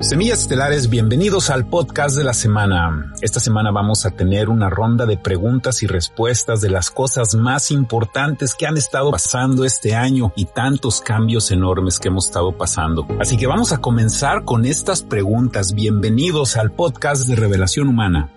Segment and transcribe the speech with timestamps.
[0.00, 3.14] Semillas Estelares, bienvenidos al podcast de la semana.
[3.22, 7.70] Esta semana vamos a tener una ronda de preguntas y respuestas de las cosas más
[7.70, 13.06] importantes que han estado pasando este año y tantos cambios enormes que hemos estado pasando.
[13.18, 15.72] Así que vamos a comenzar con estas preguntas.
[15.72, 18.30] Bienvenidos al podcast de Revelación Humana.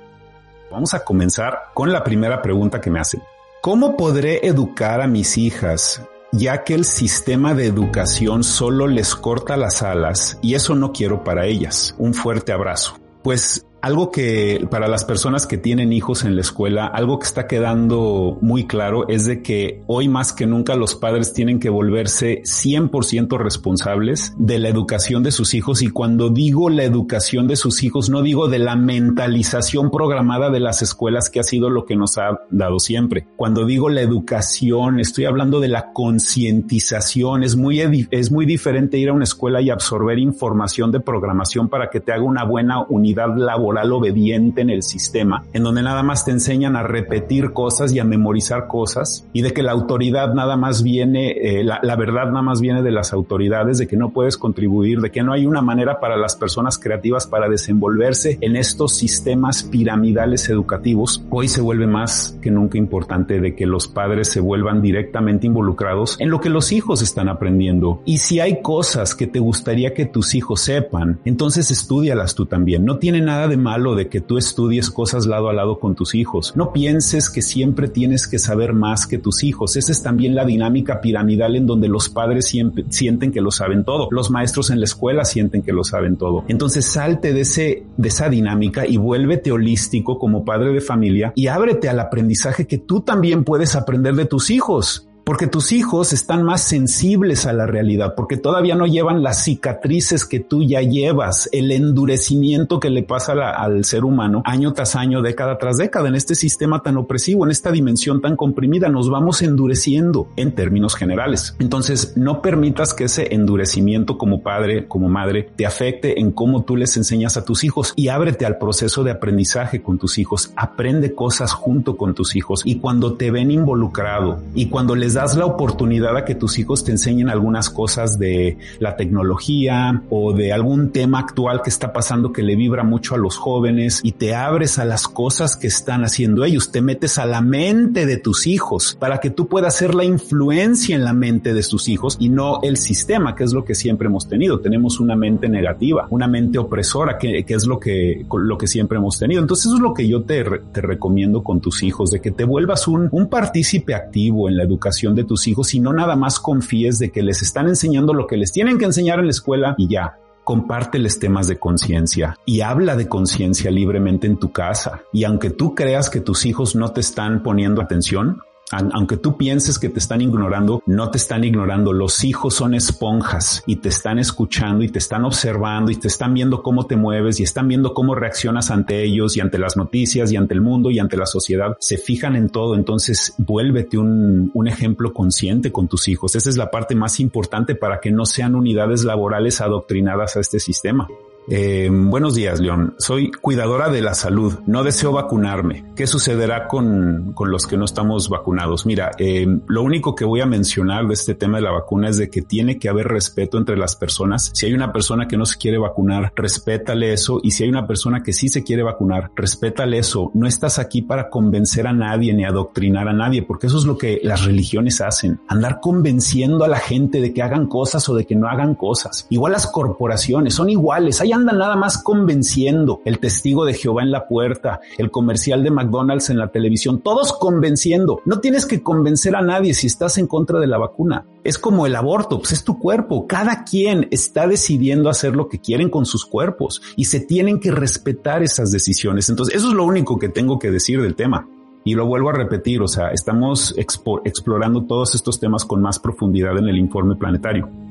[0.72, 3.22] Vamos a comenzar con la primera pregunta que me hacen.
[3.62, 6.02] ¿Cómo podré educar a mis hijas
[6.32, 11.24] ya que el sistema de educación solo les corta las alas y eso no quiero
[11.24, 11.96] para ellas.
[11.98, 13.00] Un fuerte abrazo.
[13.24, 17.48] Pues algo que para las personas que tienen hijos en la escuela, algo que está
[17.48, 22.42] quedando muy claro es de que hoy más que nunca los padres tienen que volverse
[22.44, 27.84] 100% responsables de la educación de sus hijos y cuando digo la educación de sus
[27.84, 31.96] hijos no digo de la mentalización programada de las escuelas que ha sido lo que
[31.96, 33.28] nos ha dado siempre.
[33.36, 37.44] Cuando digo la educación estoy hablando de la concientización.
[37.44, 37.80] Es muy
[38.12, 42.12] es muy diferente ir a una escuela y absorber información de programación para que te
[42.12, 46.76] haga una buena unidad laboral obediente en el sistema, en donde nada más te enseñan
[46.76, 51.32] a repetir cosas y a memorizar cosas y de que la autoridad nada más viene,
[51.32, 55.00] eh, la, la verdad nada más viene de las autoridades, de que no puedes contribuir,
[55.00, 59.64] de que no hay una manera para las personas creativas para desenvolverse en estos sistemas
[59.64, 61.24] piramidales educativos.
[61.30, 66.18] Hoy se vuelve más que nunca importante de que los padres se vuelvan directamente involucrados
[66.20, 68.02] en lo que los hijos están aprendiendo.
[68.06, 72.86] Y si hay cosas que te gustaría que tus hijos sepan, entonces estudialas tú también.
[72.86, 76.16] No tiene nada de malo de que tú estudies cosas lado a lado con tus
[76.16, 76.54] hijos.
[76.56, 79.76] No pienses que siempre tienes que saber más que tus hijos.
[79.76, 83.84] Esa es también la dinámica piramidal en donde los padres siempre sienten que lo saben
[83.84, 84.08] todo.
[84.12, 86.46] Los maestros en la escuela sienten que lo saben todo.
[86.48, 91.90] Entonces salte de de esa dinámica y vuélvete holístico como padre de familia y ábrete
[91.90, 96.64] al aprendizaje que tú también puedes aprender de tus hijos porque tus hijos están más
[96.64, 101.72] sensibles a la realidad, porque todavía no llevan las cicatrices que tú ya llevas, el
[101.72, 106.34] endurecimiento que le pasa al ser humano año tras año, década tras década, en este
[106.34, 111.56] sistema tan opresivo, en esta dimensión tan comprimida, nos vamos endureciendo en términos generales.
[111.60, 116.76] Entonces, no permitas que ese endurecimiento como padre, como madre, te afecte en cómo tú
[116.76, 121.14] les enseñas a tus hijos y ábrete al proceso de aprendizaje con tus hijos, aprende
[121.14, 125.46] cosas junto con tus hijos y cuando te ven involucrado y cuando les das la
[125.46, 130.92] oportunidad a que tus hijos te enseñen algunas cosas de la tecnología o de algún
[130.92, 134.80] tema actual que está pasando que le vibra mucho a los jóvenes y te abres
[134.80, 138.96] a las cosas que están haciendo ellos, te metes a la mente de tus hijos
[138.98, 142.62] para que tú puedas ser la influencia en la mente de tus hijos y no
[142.64, 144.62] el sistema, que es lo que siempre hemos tenido.
[144.62, 149.20] Tenemos una mente negativa, una mente opresora, que, es lo que, lo que siempre hemos
[149.20, 149.42] tenido.
[149.42, 152.46] Entonces eso es lo que yo te, te recomiendo con tus hijos, de que te
[152.46, 156.40] vuelvas un, un partícipe activo en la educación de tus hijos y no nada más
[156.40, 159.76] confíes de que les están enseñando lo que les tienen que enseñar en la escuela
[159.78, 160.18] y ya.
[160.44, 165.04] Compárteles temas de conciencia y habla de conciencia libremente en tu casa.
[165.14, 169.80] Y aunque tú creas que tus hijos no te están poniendo atención, aunque tú pienses
[169.80, 171.94] que te están ignorando, no te están ignorando.
[171.94, 176.34] Los hijos son esponjas y te están escuchando y te están observando y te están
[176.34, 180.32] viendo cómo te mueves y están viendo cómo reaccionas ante ellos y ante las noticias
[180.32, 181.76] y ante el mundo y ante la sociedad.
[181.80, 182.76] Se fijan en todo.
[182.76, 186.36] Entonces vuélvete un, un ejemplo consciente con tus hijos.
[186.36, 190.60] Esa es la parte más importante para que no sean unidades laborales adoctrinadas a este
[190.60, 191.08] sistema.
[191.52, 192.94] Eh, buenos días, León.
[193.00, 194.60] Soy cuidadora de la salud.
[194.68, 195.86] No deseo vacunarme.
[195.96, 198.86] ¿Qué sucederá con, con los que no estamos vacunados?
[198.86, 202.18] Mira, eh, lo único que voy a mencionar de este tema de la vacuna es
[202.18, 204.52] de que tiene que haber respeto entre las personas.
[204.54, 207.40] Si hay una persona que no se quiere vacunar, respétale eso.
[207.42, 210.30] Y si hay una persona que sí se quiere vacunar, respétale eso.
[210.36, 213.98] No estás aquí para convencer a nadie ni adoctrinar a nadie, porque eso es lo
[213.98, 215.40] que las religiones hacen.
[215.48, 219.26] Andar convenciendo a la gente de que hagan cosas o de que no hagan cosas.
[219.32, 221.22] Igual las corporaciones son iguales.
[221.22, 225.72] Hay anda nada más convenciendo, el testigo de Jehová en la puerta, el comercial de
[225.72, 228.22] McDonald's en la televisión, todos convenciendo.
[228.26, 231.26] No tienes que convencer a nadie si estás en contra de la vacuna.
[231.44, 233.26] Es como el aborto, pues es tu cuerpo.
[233.28, 237.72] Cada quien está decidiendo hacer lo que quieren con sus cuerpos y se tienen que
[237.72, 239.30] respetar esas decisiones.
[239.30, 241.48] Entonces, eso es lo único que tengo que decir del tema.
[241.86, 246.58] Y lo vuelvo a repetir, o sea, estamos explorando todos estos temas con más profundidad
[246.58, 247.89] en el informe planetario.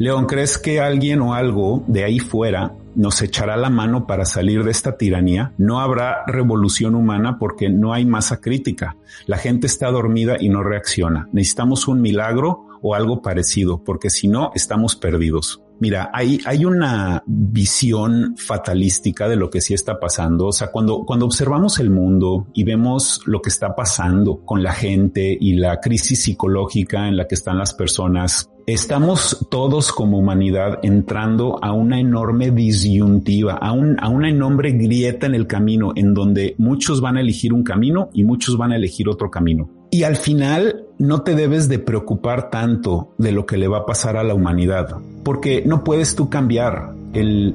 [0.00, 4.64] León, ¿crees que alguien o algo de ahí fuera nos echará la mano para salir
[4.64, 5.52] de esta tiranía?
[5.58, 8.96] No habrá revolución humana porque no hay masa crítica.
[9.26, 11.28] La gente está dormida y no reacciona.
[11.32, 15.60] Necesitamos un milagro o algo parecido, porque si no, estamos perdidos.
[15.80, 20.48] Mira, hay, hay una visión fatalística de lo que sí está pasando.
[20.48, 24.72] O sea, cuando, cuando observamos el mundo y vemos lo que está pasando con la
[24.72, 30.80] gente y la crisis psicológica en la que están las personas, estamos todos como humanidad
[30.82, 36.12] entrando a una enorme disyuntiva, a, un, a una enorme grieta en el camino en
[36.12, 39.70] donde muchos van a elegir un camino y muchos van a elegir otro camino.
[39.90, 43.86] Y al final no te debes de preocupar tanto de lo que le va a
[43.86, 47.54] pasar a la humanidad, porque no puedes tú cambiar el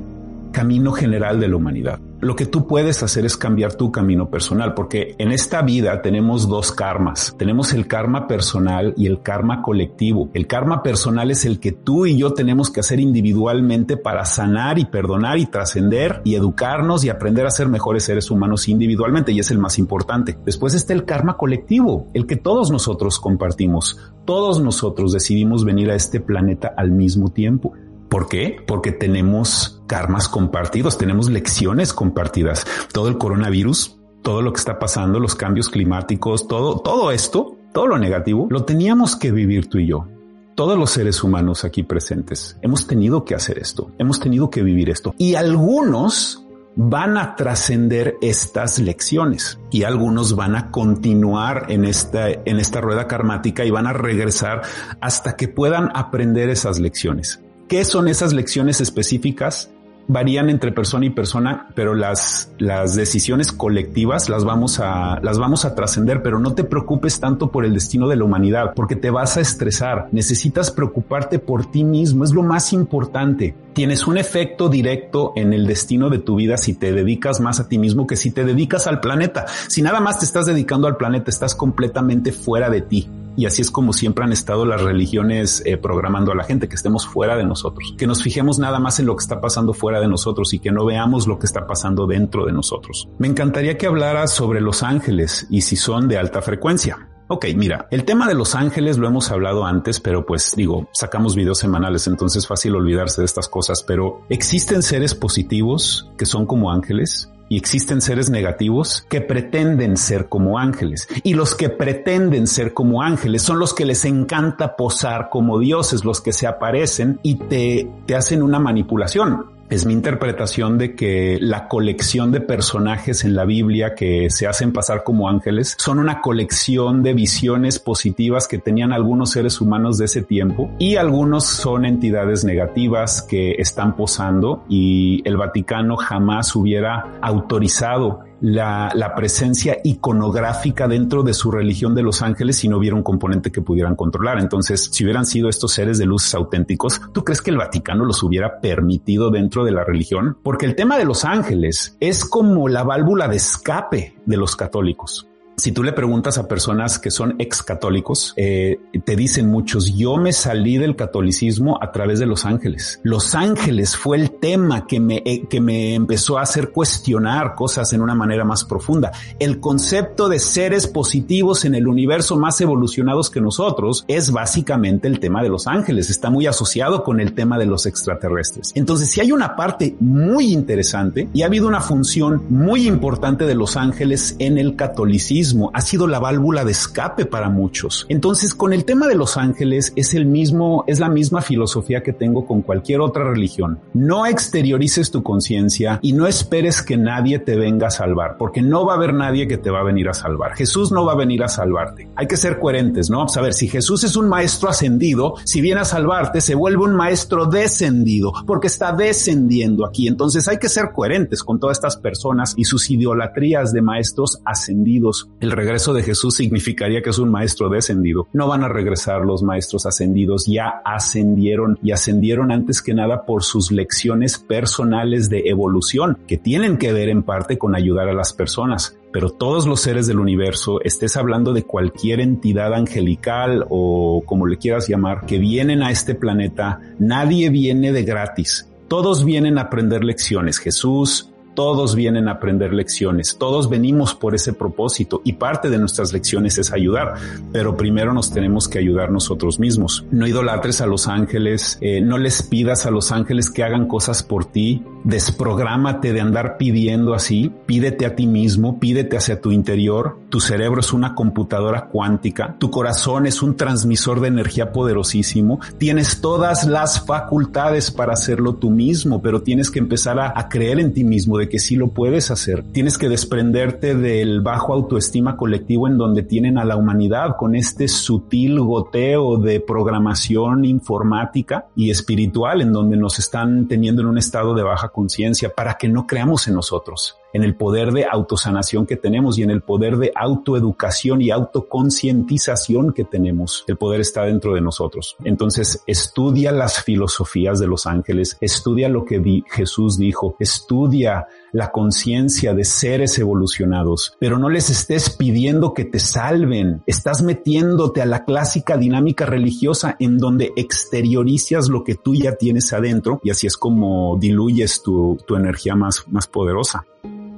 [0.51, 4.73] camino general de la humanidad lo que tú puedes hacer es cambiar tu camino personal,
[4.73, 7.35] porque en esta vida tenemos dos karmas.
[7.37, 10.29] Tenemos el karma personal y el karma colectivo.
[10.33, 14.79] El karma personal es el que tú y yo tenemos que hacer individualmente para sanar
[14.79, 19.39] y perdonar y trascender y educarnos y aprender a ser mejores seres humanos individualmente y
[19.39, 20.37] es el más importante.
[20.45, 23.99] Después está el karma colectivo, el que todos nosotros compartimos.
[24.25, 27.73] Todos nosotros decidimos venir a este planeta al mismo tiempo.
[28.15, 28.63] ¿Por qué?
[28.65, 32.65] Porque tenemos karmas compartidos, tenemos lecciones compartidas.
[32.93, 37.87] Todo el coronavirus, todo lo que está pasando, los cambios climáticos, todo, todo esto, todo
[37.87, 40.07] lo negativo, lo teníamos que vivir tú y yo.
[40.55, 44.89] Todos los seres humanos aquí presentes hemos tenido que hacer esto, hemos tenido que vivir
[44.89, 45.13] esto.
[45.17, 46.41] Y algunos
[46.77, 53.07] van a trascender estas lecciones y algunos van a continuar en esta, en esta rueda
[53.07, 54.61] karmática y van a regresar
[55.01, 57.41] hasta que puedan aprender esas lecciones.
[57.67, 59.71] ¿Qué son esas lecciones específicas?
[60.07, 65.65] Varían entre persona y persona, pero las, las decisiones colectivas las vamos a, las vamos
[65.65, 69.09] a trascender, pero no te preocupes tanto por el destino de la humanidad, porque te
[69.09, 70.09] vas a estresar.
[70.11, 73.55] Necesitas preocuparte por ti mismo, es lo más importante.
[73.73, 77.67] Tienes un efecto directo en el destino de tu vida si te dedicas más a
[77.67, 79.47] ti mismo que si te dedicas al planeta.
[79.67, 83.09] Si nada más te estás dedicando al planeta, estás completamente fuera de ti.
[83.35, 86.75] Y así es como siempre han estado las religiones eh, programando a la gente, que
[86.75, 89.99] estemos fuera de nosotros, que nos fijemos nada más en lo que está pasando fuera
[89.99, 93.07] de nosotros y que no veamos lo que está pasando dentro de nosotros.
[93.17, 97.09] Me encantaría que hablara sobre los ángeles y si son de alta frecuencia.
[97.27, 101.35] Ok, mira, el tema de los ángeles lo hemos hablado antes, pero pues digo, sacamos
[101.35, 106.71] videos semanales, entonces fácil olvidarse de estas cosas, pero existen seres positivos que son como
[106.71, 111.07] ángeles y existen seres negativos que pretenden ser como ángeles.
[111.23, 116.03] Y los que pretenden ser como ángeles son los que les encanta posar como dioses,
[116.03, 119.54] los que se aparecen y te, te hacen una manipulación.
[119.67, 124.71] Es mi interpretación de que la colección de personajes en la Biblia que se hacen
[124.71, 130.05] pasar como ángeles son una colección de visiones positivas que tenían algunos seres humanos de
[130.05, 137.17] ese tiempo y algunos son entidades negativas que están posando y el Vaticano jamás hubiera
[137.21, 143.03] autorizado la, presencia iconográfica dentro de su religión de los ángeles si no hubiera un
[143.03, 144.39] componente que pudieran controlar.
[144.39, 148.23] Entonces, si hubieran sido estos seres de luz auténticos, ¿tú crees que el Vaticano los
[148.23, 150.37] hubiera permitido dentro de la religión?
[150.43, 155.27] Porque el tema de los ángeles es como la válvula de escape de los católicos.
[155.57, 160.17] Si tú le preguntas a personas que son ex católicos, eh, te dicen muchos, yo
[160.17, 162.99] me salí del catolicismo a través de los ángeles.
[163.03, 167.93] Los ángeles fue el tema que me, eh, que me empezó a hacer cuestionar cosas
[167.93, 169.13] en una manera más profunda.
[169.39, 175.21] El concepto de seres positivos en el universo más evolucionados que nosotros es básicamente el
[175.21, 176.09] tema de los ángeles.
[176.09, 178.73] Está muy asociado con el tema de los extraterrestres.
[178.75, 183.55] Entonces, si hay una parte muy interesante y ha habido una función muy importante de
[183.55, 188.05] los ángeles en el catolicismo, ha sido la válvula de escape para muchos.
[188.09, 192.13] Entonces, con el tema de los ángeles es el mismo, es la misma filosofía que
[192.13, 193.79] tengo con cualquier otra religión.
[193.93, 198.85] No exteriorices tu conciencia y no esperes que nadie te venga a salvar, porque no
[198.85, 200.55] va a haber nadie que te va a venir a salvar.
[200.55, 202.09] Jesús no va a venir a salvarte.
[202.15, 203.25] Hay que ser coherentes, ¿no?
[203.35, 206.95] A ver, si Jesús es un maestro ascendido, si viene a salvarte, se vuelve un
[206.95, 210.07] maestro descendido, porque está descendiendo aquí.
[210.07, 215.29] Entonces hay que ser coherentes con todas estas personas y sus idolatrías de maestros ascendidos
[215.39, 218.27] el regreso de Jesús significaría que es un maestro descendido.
[218.33, 223.43] No van a regresar los maestros ascendidos, ya ascendieron y ascendieron antes que nada por
[223.43, 228.33] sus lecciones personales de evolución, que tienen que ver en parte con ayudar a las
[228.33, 234.45] personas pero todos los seres del universo, estés hablando de cualquier entidad angelical o como
[234.45, 238.69] le quieras llamar, que vienen a este planeta, nadie viene de gratis.
[238.89, 240.59] Todos vienen a aprender lecciones.
[240.59, 246.13] Jesús, todos vienen a aprender lecciones, todos venimos por ese propósito y parte de nuestras
[246.13, 247.15] lecciones es ayudar,
[247.51, 250.05] pero primero nos tenemos que ayudar nosotros mismos.
[250.11, 254.21] No idolatres a los ángeles, eh, no les pidas a los ángeles que hagan cosas
[254.21, 260.17] por ti, desprográmate de andar pidiendo así, pídete a ti mismo, pídete hacia tu interior,
[260.29, 266.21] tu cerebro es una computadora cuántica, tu corazón es un transmisor de energía poderosísimo, tienes
[266.21, 270.91] todas las facultades para hacerlo tú mismo, pero tienes que empezar a, a creer en
[270.91, 275.87] ti mismo de que sí lo puedes hacer, tienes que desprenderte del bajo autoestima colectivo
[275.87, 282.61] en donde tienen a la humanidad con este sutil goteo de programación informática y espiritual
[282.61, 286.47] en donde nos están teniendo en un estado de baja conciencia para que no creamos
[286.47, 291.21] en nosotros en el poder de autosanación que tenemos y en el poder de autoeducación
[291.21, 293.65] y autoconcientización que tenemos.
[293.67, 295.17] El poder está dentro de nosotros.
[295.25, 302.53] Entonces, estudia las filosofías de los ángeles, estudia lo que Jesús dijo, estudia la conciencia
[302.53, 306.83] de seres evolucionados, pero no les estés pidiendo que te salven.
[306.85, 312.71] Estás metiéndote a la clásica dinámica religiosa en donde exteriorizas lo que tú ya tienes
[312.71, 316.85] adentro y así es como diluyes tu, tu energía más, más poderosa.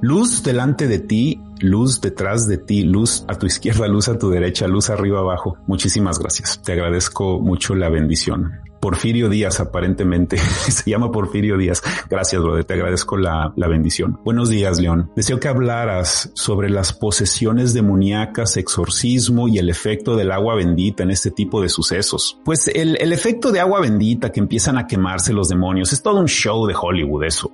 [0.01, 4.29] Luz delante de ti, luz detrás de ti, luz a tu izquierda, luz a tu
[4.29, 5.57] derecha, luz arriba abajo.
[5.65, 6.61] Muchísimas gracias.
[6.61, 8.66] Te agradezco mucho la bendición.
[8.79, 10.37] Porfirio Díaz, aparentemente.
[10.37, 11.81] Se llama Porfirio Díaz.
[12.09, 12.65] Gracias, brother.
[12.65, 14.19] Te agradezco la, la, bendición.
[14.23, 15.11] Buenos días, León.
[15.15, 21.11] Deseo que hablaras sobre las posesiones demoníacas, exorcismo y el efecto del agua bendita en
[21.11, 22.39] este tipo de sucesos.
[22.45, 26.19] Pues el, el efecto de agua bendita que empiezan a quemarse los demonios es todo
[26.19, 27.51] un show de Hollywood eso.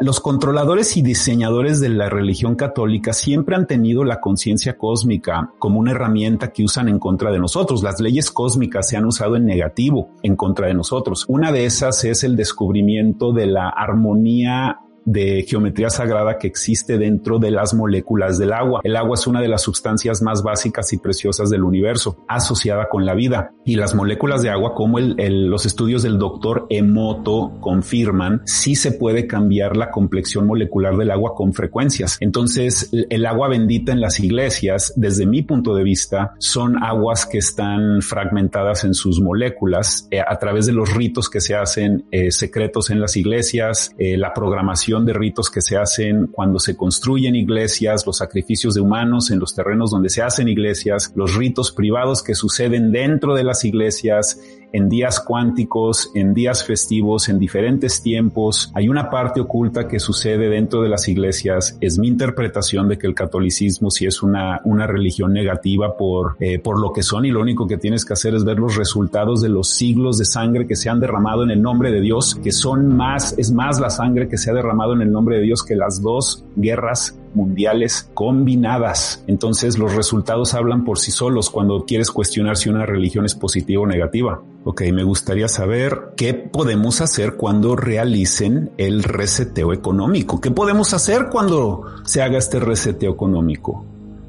[0.00, 5.78] Los controladores y diseñadores de la religión católica siempre han tenido la conciencia cósmica como
[5.78, 7.82] una herramienta que usan en contra de nosotros.
[7.82, 11.24] Las leyes cósmicas se han usado en negativo, en contra de nosotros.
[11.28, 17.38] Una de esas es el descubrimiento de la armonía de geometría sagrada que existe dentro
[17.38, 18.80] de las moléculas del agua.
[18.84, 23.06] El agua es una de las sustancias más básicas y preciosas del universo, asociada con
[23.06, 23.52] la vida.
[23.64, 29.26] Y las moléculas de agua, como los estudios del doctor Emoto confirman, sí se puede
[29.26, 32.18] cambiar la complexión molecular del agua con frecuencias.
[32.20, 37.38] Entonces, el agua bendita en las iglesias, desde mi punto de vista, son aguas que
[37.38, 42.30] están fragmentadas en sus moléculas eh, a través de los ritos que se hacen eh,
[42.30, 47.36] secretos en las iglesias, eh, la programación de ritos que se hacen cuando se construyen
[47.36, 52.22] iglesias, los sacrificios de humanos en los terrenos donde se hacen iglesias, los ritos privados
[52.22, 54.40] que suceden dentro de las iglesias,
[54.76, 58.70] en días cuánticos, en días festivos, en diferentes tiempos.
[58.74, 61.78] Hay una parte oculta que sucede dentro de las iglesias.
[61.80, 66.58] Es mi interpretación de que el catolicismo sí es una, una religión negativa por, eh,
[66.58, 69.40] por lo que son y lo único que tienes que hacer es ver los resultados
[69.40, 72.52] de los siglos de sangre que se han derramado en el nombre de Dios, que
[72.52, 75.64] son más, es más la sangre que se ha derramado en el nombre de Dios
[75.64, 79.24] que las dos guerras mundiales combinadas.
[79.26, 83.82] Entonces los resultados hablan por sí solos cuando quieres cuestionar si una religión es positiva
[83.82, 84.42] o negativa.
[84.64, 90.40] Ok, me gustaría saber qué podemos hacer cuando realicen el reseteo económico.
[90.40, 93.84] ¿Qué podemos hacer cuando se haga este reseteo económico?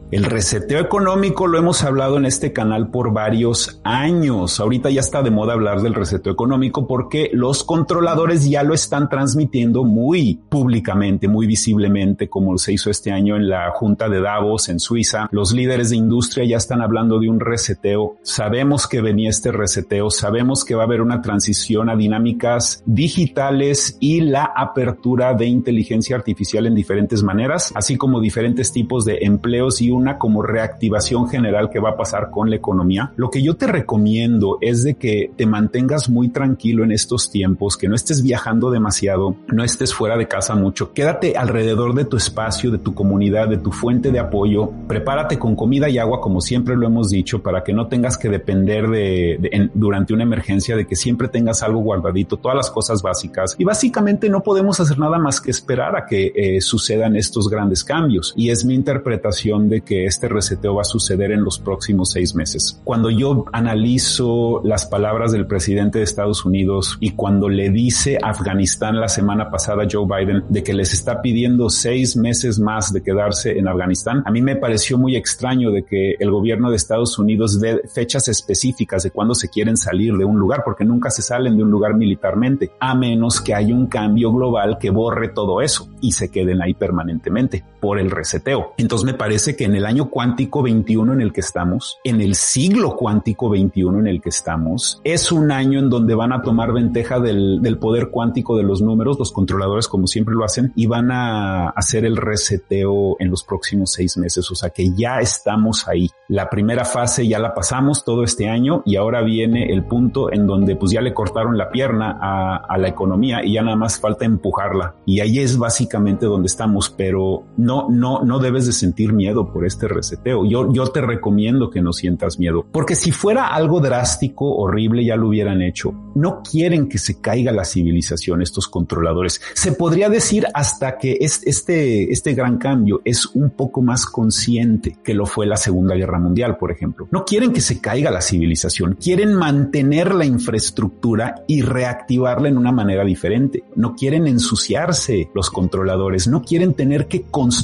[0.10, 4.62] El reseteo económico lo hemos hablado en este canal por varios años.
[4.62, 9.10] Ahorita ya está de moda hablar del reseteo económico porque los controladores ya lo están
[9.10, 14.70] transmitiendo muy públicamente, muy visiblemente, como se hizo este año en la Junta de Davos
[14.70, 15.28] en Suiza.
[15.30, 18.16] Los líderes de industria ya están hablando de un reseteo.
[18.22, 23.98] Sabemos que venía este reseteo, sabemos que va a haber una transición a dinámicas digitales
[24.00, 29.82] y la apertura de inteligencia artificial en diferentes maneras, así como diferentes tipos de empleos
[29.82, 33.12] y una como reactivación general que va a pasar con la economía.
[33.16, 37.78] Lo que yo te recomiendo es de que te mantengas muy tranquilo en estos tiempos,
[37.78, 42.18] que no estés viajando demasiado, no estés fuera de casa mucho, quédate alrededor de tu
[42.18, 46.42] espacio, de tu comunidad, de tu fuente de apoyo, prepárate con comida y agua como
[46.42, 50.24] siempre lo hemos dicho para que no tengas que depender de, de en, durante una
[50.24, 53.56] emergencia de que siempre tengas algo guardadito, todas las cosas básicas.
[53.58, 57.84] Y básicamente no podemos hacer nada más que esperar a que eh, sucedan estos grandes
[57.84, 58.34] cambios.
[58.36, 62.36] Y es mi interpretación de que este reseteo va a suceder en los próximos seis
[62.36, 62.80] meses.
[62.84, 68.30] Cuando yo analizo las palabras del presidente de Estados Unidos y cuando le dice a
[68.30, 73.02] Afganistán la semana pasada Joe Biden de que les está pidiendo seis meses más de
[73.02, 77.18] quedarse en Afganistán, a mí me pareció muy extraño de que el gobierno de Estados
[77.18, 81.22] Unidos dé fechas específicas de cuándo se quieren salir de un lugar, porque nunca se
[81.22, 85.62] salen de un lugar militarmente, a menos que haya un cambio global que borre todo
[85.62, 88.74] eso y se queden ahí permanentemente por el reseteo.
[88.76, 92.36] Entonces me parece que en el año cuántico 21 en el que estamos, en el
[92.36, 96.74] siglo cuántico 21 en el que estamos, es un año en donde van a tomar
[96.74, 101.12] ventaja del, poder cuántico de los números, los controladores como siempre lo hacen, y van
[101.14, 104.52] a hacer el reseteo en los próximos seis meses.
[104.52, 106.10] O sea que ya estamos ahí.
[106.28, 110.46] La primera fase ya la pasamos todo este año y ahora viene el punto en
[110.46, 113.98] donde pues ya le cortaron la pierna a, a la economía y ya nada más
[113.98, 114.96] falta empujarla.
[115.06, 119.66] Y ahí es básicamente donde estamos, pero no, no, no debes de sentir miedo por
[119.66, 120.46] este reseteo.
[120.46, 125.16] Yo, yo te recomiendo que no sientas miedo, porque si fuera algo drástico, horrible, ya
[125.16, 125.94] lo hubieran hecho.
[126.16, 129.42] No quieren que se caiga la civilización estos controladores.
[129.54, 135.14] Se podría decir hasta que este, este gran cambio es un poco más consciente que
[135.14, 137.08] lo fue la Segunda Guerra Mundial, por ejemplo.
[137.12, 142.72] No quieren que se caiga la civilización, quieren mantener la infraestructura y reactivarla en una
[142.72, 143.64] manera diferente.
[143.76, 147.57] No quieren ensuciarse los controladores, no quieren tener que construir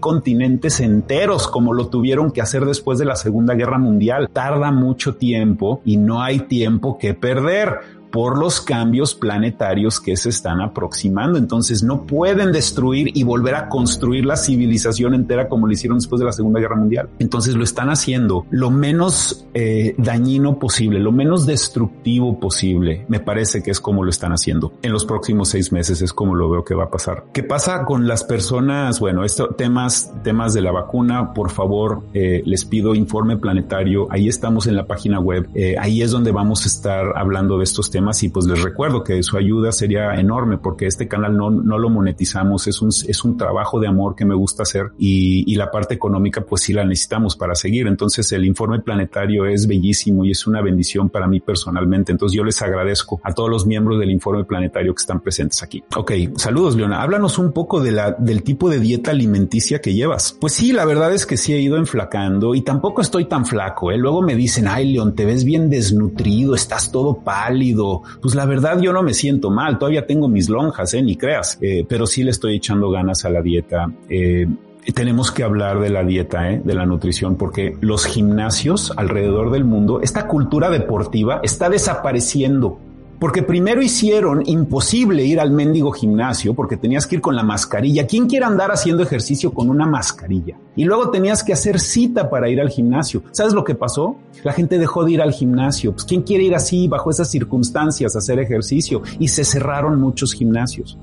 [0.00, 4.28] continentes enteros como lo tuvieron que hacer después de la Segunda Guerra Mundial.
[4.32, 10.30] Tarda mucho tiempo y no hay tiempo que perder por los cambios planetarios que se
[10.30, 11.38] están aproximando.
[11.38, 16.18] Entonces no pueden destruir y volver a construir la civilización entera como lo hicieron después
[16.20, 17.10] de la Segunda Guerra Mundial.
[17.18, 23.04] Entonces lo están haciendo lo menos eh, dañino posible, lo menos destructivo posible.
[23.08, 24.72] Me parece que es como lo están haciendo.
[24.82, 27.26] En los próximos seis meses es como lo veo que va a pasar.
[27.32, 29.00] ¿Qué pasa con las personas?
[29.00, 34.06] Bueno, estos temas, temas de la vacuna, por favor, eh, les pido informe planetario.
[34.10, 35.48] Ahí estamos en la página web.
[35.54, 39.04] Eh, ahí es donde vamos a estar hablando de estos temas y pues les recuerdo
[39.04, 43.24] que su ayuda sería enorme porque este canal no, no lo monetizamos, es un, es
[43.24, 46.72] un trabajo de amor que me gusta hacer y, y la parte económica pues sí
[46.72, 47.86] la necesitamos para seguir.
[47.86, 52.12] Entonces el informe planetario es bellísimo y es una bendición para mí personalmente.
[52.12, 55.82] Entonces yo les agradezco a todos los miembros del informe planetario que están presentes aquí.
[55.96, 60.36] Ok, saludos Leona, háblanos un poco de la, del tipo de dieta alimenticia que llevas.
[60.40, 63.90] Pues sí, la verdad es que sí he ido enflacando y tampoco estoy tan flaco.
[63.90, 63.98] ¿eh?
[63.98, 67.87] Luego me dicen, ay León, te ves bien desnutrido, estás todo pálido
[68.20, 71.02] pues la verdad yo no me siento mal, todavía tengo mis lonjas, ¿eh?
[71.02, 73.90] ni creas, eh, pero sí le estoy echando ganas a la dieta.
[74.08, 74.46] Eh,
[74.94, 76.62] tenemos que hablar de la dieta, ¿eh?
[76.64, 82.78] de la nutrición, porque los gimnasios alrededor del mundo, esta cultura deportiva está desapareciendo.
[83.18, 88.06] Porque primero hicieron imposible ir al mendigo gimnasio porque tenías que ir con la mascarilla.
[88.06, 90.56] ¿Quién quiere andar haciendo ejercicio con una mascarilla?
[90.76, 93.24] Y luego tenías que hacer cita para ir al gimnasio.
[93.32, 94.16] ¿Sabes lo que pasó?
[94.44, 95.92] La gente dejó de ir al gimnasio.
[95.92, 99.02] Pues ¿quién quiere ir así bajo esas circunstancias a hacer ejercicio?
[99.18, 100.96] Y se cerraron muchos gimnasios.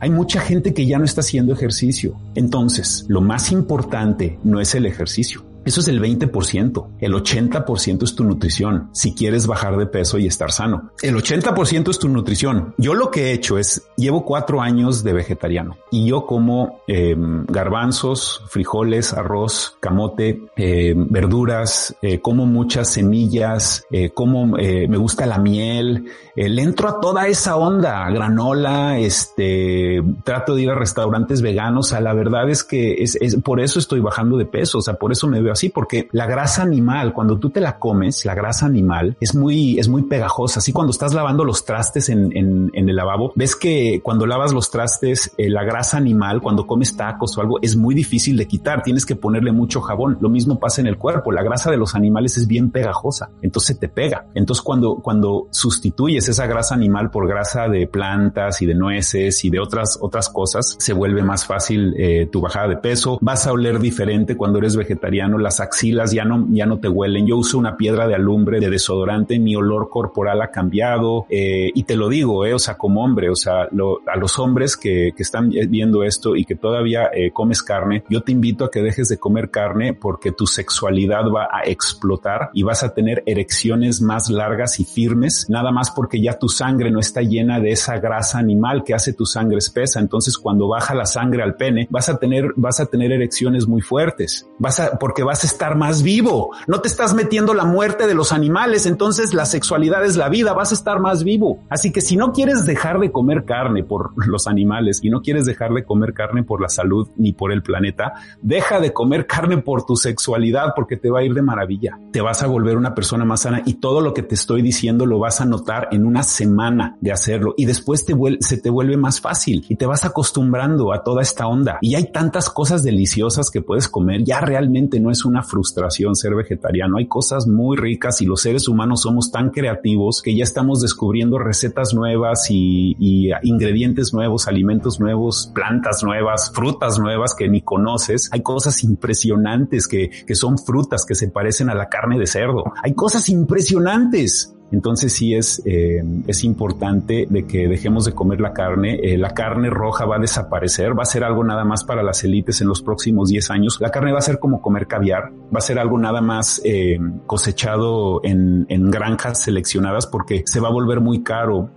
[0.00, 2.16] Hay mucha gente que ya no está haciendo ejercicio.
[2.34, 6.96] Entonces, lo más importante no es el ejercicio eso es el 20%.
[7.00, 8.90] El 80% es tu nutrición.
[8.92, 10.90] Si quieres bajar de peso y estar sano.
[11.02, 12.74] El 80% es tu nutrición.
[12.78, 17.14] Yo lo que he hecho es, llevo cuatro años de vegetariano y yo como eh,
[17.18, 25.26] garbanzos, frijoles, arroz, camote, eh, verduras, eh, como muchas semillas, eh, como eh, me gusta
[25.26, 31.42] la miel, le entro a toda esa onda, granola, este, trato de ir a restaurantes
[31.42, 31.92] veganos.
[31.92, 34.78] A la verdad es que es, es por eso estoy bajando de peso.
[34.78, 37.78] O sea, por eso me veo así, porque la grasa animal, cuando tú te la
[37.78, 40.60] comes, la grasa animal es muy, es muy pegajosa.
[40.60, 44.70] Así cuando estás lavando los trastes en, en, el lavabo, ves que cuando lavas los
[44.70, 48.82] trastes, eh, la grasa animal, cuando comes tacos o algo, es muy difícil de quitar.
[48.82, 50.18] Tienes que ponerle mucho jabón.
[50.20, 51.32] Lo mismo pasa en el cuerpo.
[51.32, 53.30] La grasa de los animales es bien pegajosa.
[53.40, 54.26] Entonces te pega.
[54.34, 59.50] Entonces cuando, cuando sustituyes esa grasa animal por grasa de plantas y de nueces y
[59.50, 63.18] de otras, otras cosas, se vuelve más fácil eh, tu bajada de peso.
[63.20, 67.26] Vas a oler diferente cuando eres vegetariano las axilas ya no, ya no te huelen.
[67.26, 71.82] Yo uso una piedra de alumbre de desodorante, mi olor corporal ha cambiado eh, y
[71.84, 75.22] te lo digo, eh, o sea, como hombre, o sea, a los hombres que, que,
[75.22, 79.08] están viendo esto y que todavía eh, comes carne, yo te invito a que dejes
[79.08, 84.30] de comer carne porque tu sexualidad va a explotar y vas a tener erecciones más
[84.30, 88.38] largas y firmes, nada más porque ya tu sangre no está llena de esa grasa
[88.38, 90.00] animal que hace tu sangre espesa.
[90.00, 93.80] Entonces, cuando baja la sangre al pene, vas a tener, vas a tener erecciones muy
[93.80, 94.48] fuertes.
[94.58, 96.50] Vas a, porque vas a estar más vivo.
[96.66, 100.52] No te estás metiendo la muerte de los animales, entonces la sexualidad es la vida,
[100.52, 101.60] vas a estar más vivo.
[101.68, 105.46] Así que si no quieres dejar de comer carne por los animales y no quieres
[105.46, 109.58] dejar de comer carne por la salud ni por el planeta, deja de comer carne
[109.58, 111.98] por tu sexualidad porque te va a ir de maravilla.
[112.12, 115.06] Te vas a volver una persona más sana y todo lo que te estoy diciendo
[115.06, 118.96] lo vas a notar en una semana de hacerlo y después te se te vuelve
[118.96, 121.78] más fácil y te vas acostumbrando a toda esta onda.
[121.80, 126.16] Y hay tantas cosas deliciosas que puedes comer, ya realmente no es es una frustración
[126.16, 126.98] ser vegetariano.
[126.98, 131.38] Hay cosas muy ricas y los seres humanos somos tan creativos que ya estamos descubriendo
[131.38, 138.28] recetas nuevas y, y ingredientes nuevos, alimentos nuevos, plantas nuevas, frutas nuevas que ni conoces.
[138.32, 142.64] Hay cosas impresionantes que, que son frutas que se parecen a la carne de cerdo.
[142.82, 148.54] Hay cosas impresionantes entonces sí es, eh, es importante de que dejemos de comer la
[148.54, 148.98] carne.
[149.02, 152.24] Eh, la carne roja va a desaparecer, va a ser algo nada más para las
[152.24, 153.78] élites en los próximos 10 años.
[153.80, 156.98] La carne va a ser como comer caviar, va a ser algo nada más eh,
[157.26, 161.70] cosechado en, en, granjas seleccionadas porque se va a volver muy caro,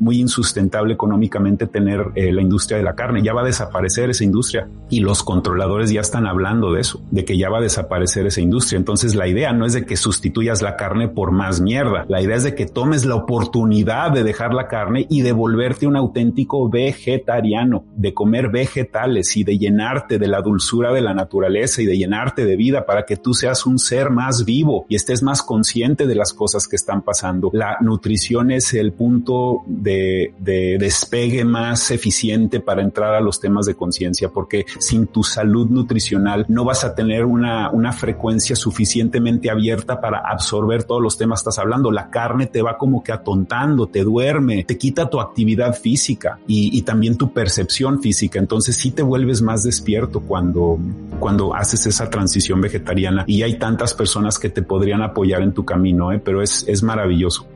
[0.00, 3.22] muy insustentable económicamente tener la industria de la carne.
[3.22, 7.24] Ya va a desaparecer esa industria y los controladores ya están hablando de eso, de
[7.24, 8.78] que ya va a desaparecer esa industria.
[8.78, 12.04] Entonces la idea no es de que sustituyas la carne por más mierda.
[12.08, 15.96] La idea de que tomes la oportunidad de dejar la carne y de volverte un
[15.96, 21.86] auténtico vegetariano, de comer vegetales y de llenarte de la dulzura de la naturaleza y
[21.86, 25.42] de llenarte de vida para que tú seas un ser más vivo y estés más
[25.42, 27.50] consciente de las cosas que están pasando.
[27.52, 33.66] La nutrición es el punto de, de despegue más eficiente para entrar a los temas
[33.66, 39.50] de conciencia, porque sin tu salud nutricional no vas a tener una, una frecuencia suficientemente
[39.50, 41.90] abierta para absorber todos los temas que estás hablando.
[41.90, 46.80] La carne te va como que atontando, te duerme, te quita tu actividad física y,
[46.82, 48.38] también tu percepción física.
[48.38, 50.78] Entonces sí te vuelves más despierto cuando,
[51.18, 55.64] cuando haces esa transición vegetariana y hay tantas personas que te podrían apoyar en tu
[55.64, 56.20] camino, ¿eh?
[56.24, 57.46] pero es, es maravilloso.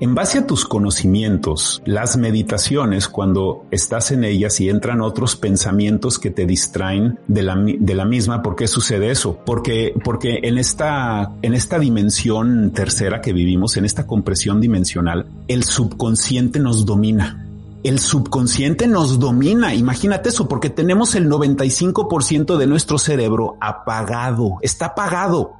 [0.00, 6.20] En base a tus conocimientos, las meditaciones, cuando estás en ellas y entran otros pensamientos
[6.20, 9.40] que te distraen de la, de la misma, ¿por qué sucede eso?
[9.44, 15.64] Porque, porque en esta, en esta dimensión tercera que vivimos, en esta compresión dimensional, el
[15.64, 17.44] subconsciente nos domina.
[17.82, 24.86] El subconsciente nos domina, imagínate eso, porque tenemos el 95% de nuestro cerebro apagado, está
[24.86, 25.54] apagado.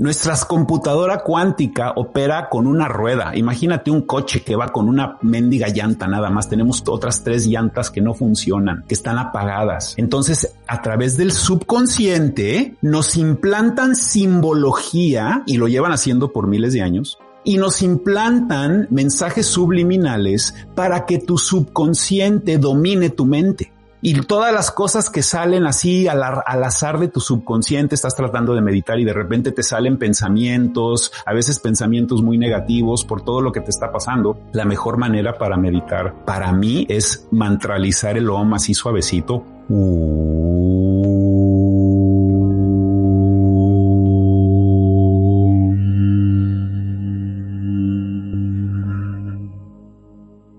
[0.00, 3.36] Nuestra computadora cuántica opera con una rueda.
[3.36, 6.48] Imagínate un coche que va con una mendiga llanta nada más.
[6.48, 9.92] Tenemos otras tres llantas que no funcionan, que están apagadas.
[9.98, 16.80] Entonces, a través del subconsciente nos implantan simbología y lo llevan haciendo por miles de
[16.80, 23.70] años y nos implantan mensajes subliminales para que tu subconsciente domine tu mente
[24.02, 28.62] y todas las cosas que salen así al, azar de tu subconsciente, estás tratando de
[28.62, 33.52] meditar y de repente te salen pensamientos, a veces pensamientos muy negativos por todo lo
[33.52, 34.40] que te está pasando.
[34.52, 39.44] La mejor manera para meditar para mí es mantralizar el OM así suavecito.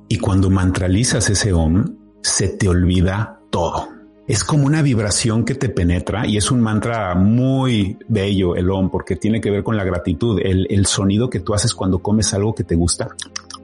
[0.07, 3.89] Y cuando mantralizas ese OM, se te olvida todo.
[4.27, 8.89] Es como una vibración que te penetra y es un mantra muy bello, el OM,
[8.89, 12.55] porque tiene que ver con la gratitud, el, sonido que tú haces cuando comes algo
[12.55, 13.09] que te gusta.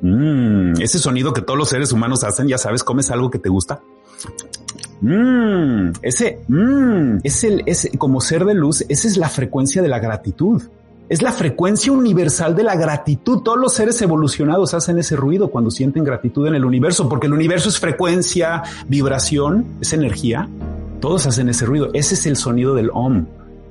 [0.01, 3.49] Mm, ese sonido que todos los seres humanos hacen, ya sabes, comes algo que te
[3.49, 3.81] gusta.
[4.99, 9.87] Mm, ese, mm, es el, es como ser de luz, esa es la frecuencia de
[9.87, 10.63] la gratitud.
[11.09, 13.41] Es la frecuencia universal de la gratitud.
[13.41, 17.33] Todos los seres evolucionados hacen ese ruido cuando sienten gratitud en el universo, porque el
[17.33, 20.49] universo es frecuencia, vibración, es energía.
[20.99, 21.89] Todos hacen ese ruido.
[21.93, 23.25] Ese es el sonido del OM.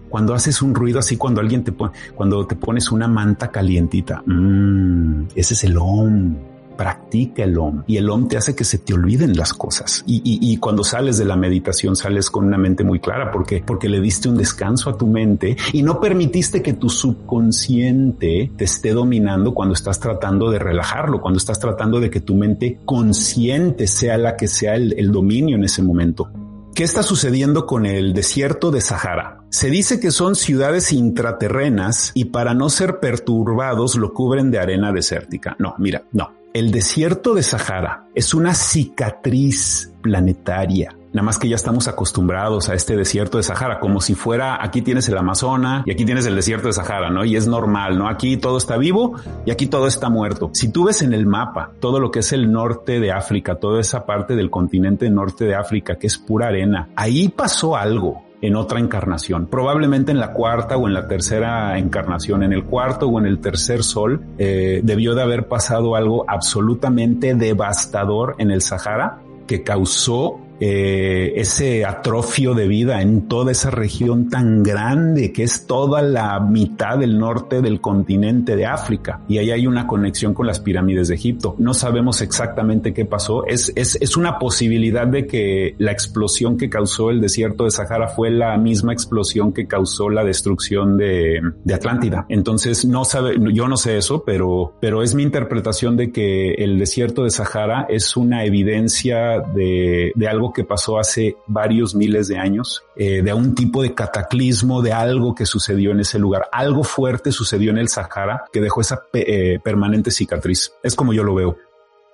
[0.09, 4.23] Cuando haces un ruido así, cuando alguien te pone, cuando te pones una manta calientita,
[4.25, 6.37] mmm, ese es el OM
[6.77, 10.05] practica el OM y el OM te hace que se te olviden las cosas.
[10.07, 13.89] Y, y, cuando sales de la meditación sales con una mente muy clara porque, porque
[13.89, 18.93] le diste un descanso a tu mente y no permitiste que tu subconsciente te esté
[18.93, 24.19] dominando cuando estás tratando de relajarlo, cuando estás tratando de que tu mente consciente sea
[24.19, 26.31] la que sea el, el dominio en ese momento.
[26.77, 29.41] ¿Qué está sucediendo con el desierto de Sahara?
[29.49, 34.93] Se dice que son ciudades intraterrenas y para no ser perturbados lo cubren de arena
[34.93, 35.57] desértica.
[35.59, 36.35] No, mira, no.
[36.57, 40.97] El desierto de Sahara es una cicatriz planetaria.
[41.13, 44.81] Nada más que ya estamos acostumbrados a este desierto de Sahara, como si fuera aquí
[44.81, 47.27] tienes el Amazonas y aquí tienes el desierto de Sahara, ¿no?
[47.27, 48.09] Y es normal, ¿no?
[48.09, 50.49] Aquí todo está vivo y aquí todo está muerto.
[50.55, 53.79] Si tú ves en el mapa todo lo que es el norte de África, toda
[53.79, 58.57] esa parte del continente norte de África, que es pura arena, ahí pasó algo en
[58.57, 63.19] otra encarnación, probablemente en la cuarta o en la tercera encarnación, en el cuarto o
[63.19, 69.21] en el tercer sol, eh, debió de haber pasado algo absolutamente devastador en el Sahara
[69.47, 75.67] que causó eh, ese atrofio de vida en toda esa región tan grande que es
[75.67, 79.21] toda la mitad del norte del continente de África.
[79.29, 81.55] Y ahí hay una conexión con las pirámides de Egipto.
[81.59, 83.47] No sabemos exactamente qué pasó.
[83.47, 88.09] Es, es, es una posibilidad de que la explosión que causó el desierto de Sahara
[88.09, 92.27] fue la misma explosión que causó la destrucción de, de Atlántida.
[92.29, 96.79] Entonces no sabe, yo no sé eso, pero, pero es mi interpretación de que el
[96.79, 102.39] desierto de Sahara es una evidencia de, de algo que pasó hace varios miles de
[102.39, 106.49] años, eh, de un tipo de cataclismo, de algo que sucedió en ese lugar.
[106.53, 110.73] Algo fuerte sucedió en el Sahara que dejó esa eh, permanente cicatriz.
[110.83, 111.57] Es como yo lo veo.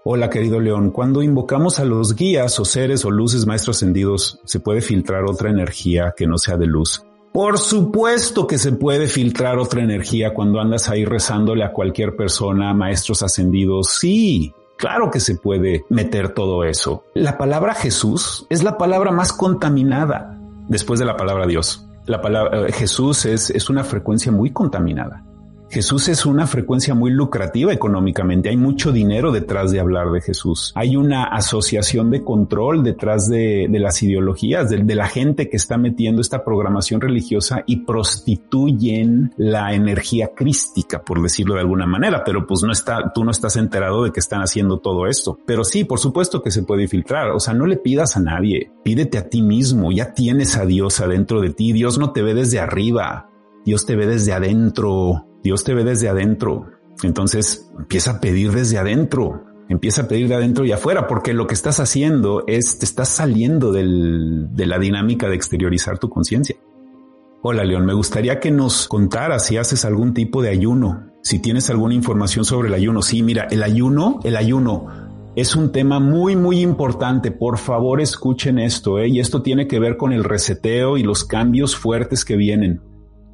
[0.04, 4.58] Hola querido León, cuando invocamos a los guías o seres o luces maestros ascendidos, ¿se
[4.58, 7.04] puede filtrar otra energía que no sea de luz?
[7.32, 12.74] Por supuesto que se puede filtrar otra energía cuando andas ahí rezándole a cualquier persona,
[12.74, 13.96] maestros ascendidos.
[13.98, 17.04] Sí, Claro que se puede meter todo eso.
[17.14, 21.88] La palabra Jesús es la palabra más contaminada después de la palabra Dios.
[22.04, 25.22] La palabra eh, Jesús es, es una frecuencia muy contaminada.
[25.72, 28.50] Jesús es una frecuencia muy lucrativa económicamente.
[28.50, 30.70] Hay mucho dinero detrás de hablar de Jesús.
[30.74, 35.78] Hay una asociación de control detrás de, las ideologías, de, de, la gente que está
[35.78, 42.22] metiendo esta programación religiosa y prostituyen la energía crística, por decirlo de alguna manera.
[42.22, 45.38] Pero pues no está, tú no estás enterado de que están haciendo todo esto.
[45.46, 47.30] Pero sí, por supuesto que se puede filtrar.
[47.30, 48.70] O sea, no le pidas a nadie.
[48.84, 49.90] Pídete a ti mismo.
[49.90, 51.72] Ya tienes a Dios adentro de ti.
[51.72, 53.30] Dios no te ve desde arriba.
[53.64, 55.31] Dios te ve desde adentro.
[55.42, 56.66] Dios te ve desde adentro.
[57.02, 59.44] Entonces empieza a pedir desde adentro.
[59.68, 63.08] Empieza a pedir de adentro y afuera, porque lo que estás haciendo es, te estás
[63.08, 66.56] saliendo del, de la dinámica de exteriorizar tu conciencia.
[67.42, 71.70] Hola León, me gustaría que nos contaras si haces algún tipo de ayuno, si tienes
[71.70, 73.02] alguna información sobre el ayuno.
[73.02, 74.86] Sí, mira, el ayuno, el ayuno
[75.34, 77.30] es un tema muy, muy importante.
[77.30, 79.08] Por favor, escuchen esto, ¿eh?
[79.08, 82.80] y esto tiene que ver con el reseteo y los cambios fuertes que vienen.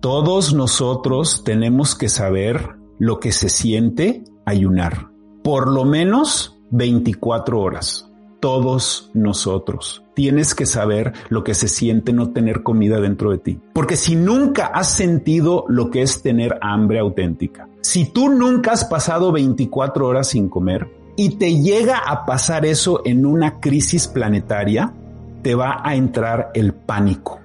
[0.00, 5.08] Todos nosotros tenemos que saber lo que se siente ayunar.
[5.42, 8.08] Por lo menos 24 horas.
[8.38, 10.04] Todos nosotros.
[10.14, 13.60] Tienes que saber lo que se siente no tener comida dentro de ti.
[13.72, 18.84] Porque si nunca has sentido lo que es tener hambre auténtica, si tú nunca has
[18.84, 24.94] pasado 24 horas sin comer y te llega a pasar eso en una crisis planetaria,
[25.42, 27.40] te va a entrar el pánico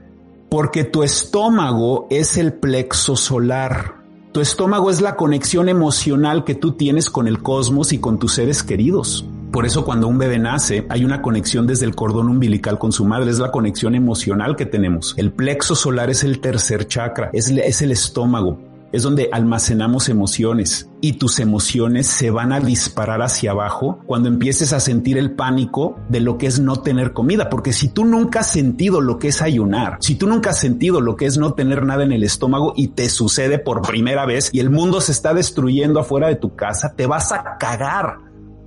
[0.54, 3.96] porque tu estómago es el plexo solar.
[4.34, 8.36] Tu estómago es la conexión emocional que tú tienes con el cosmos y con tus
[8.36, 9.26] seres queridos.
[9.52, 13.04] Por eso cuando un bebé nace hay una conexión desde el cordón umbilical con su
[13.04, 15.16] madre, es la conexión emocional que tenemos.
[15.18, 17.50] El plexo solar es el tercer chakra, es,
[17.82, 18.60] el estómago
[18.94, 24.72] es donde almacenamos emociones y tus emociones se van a disparar hacia abajo cuando empieces
[24.72, 27.50] a sentir el pánico de lo que es no tener comida.
[27.50, 31.02] Porque si tú nunca has sentido lo que es ayunar, si tú nunca has sentido
[31.02, 34.52] lo que es no tener nada en el estómago y te sucede por primera vez
[34.54, 38.20] y el mundo se está destruyendo afuera de tu casa, te vas a cagar.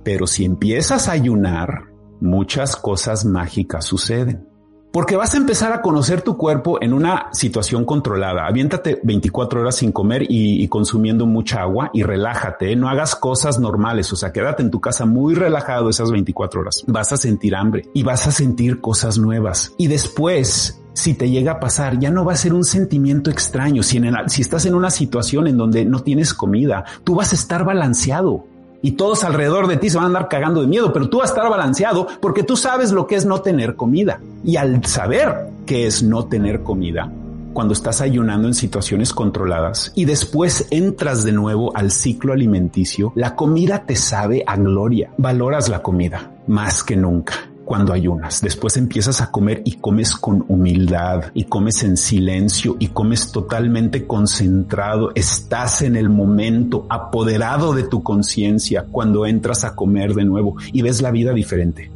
[0.03, 1.85] Pero si empiezas a ayunar,
[2.19, 4.56] muchas cosas mágicas suceden.
[4.91, 8.47] Porque vas a empezar a conocer tu cuerpo en una situación controlada.
[8.47, 12.71] Aviéntate 24 horas sin comer y, consumiendo mucha agua y relájate.
[12.71, 12.75] ¿eh?
[12.75, 14.11] No hagas cosas normales.
[14.13, 16.83] O sea, quédate en tu casa muy relajado esas 24 horas.
[16.87, 19.73] Vas a sentir hambre y vas a sentir cosas nuevas.
[19.77, 23.83] Y después si te llega a pasar, ya no va a ser un sentimiento extraño.
[23.83, 27.63] Si, si estás en una situación en donde no tienes comida, tú vas a estar
[27.63, 28.45] balanceado
[28.81, 31.29] y todos alrededor de ti se van a andar cagando de miedo, pero tú vas
[31.29, 34.21] a estar balanceado porque tú sabes lo que es no tener comida.
[34.43, 37.11] Y al saber que es no tener comida,
[37.53, 43.35] cuando estás ayunando en situaciones controladas y después entras de nuevo al ciclo alimenticio, la
[43.35, 45.11] comida te sabe a gloria.
[45.17, 48.39] Valoras la comida más que nunca cuando ayunas.
[48.41, 54.07] Después empiezas a comer y comes con humildad y comes en silencio y comes totalmente
[54.07, 55.11] concentrado.
[55.15, 60.81] Estás en el momento apoderado de tu conciencia cuando entras a comer de nuevo y
[60.81, 61.91] ves la vida diferente.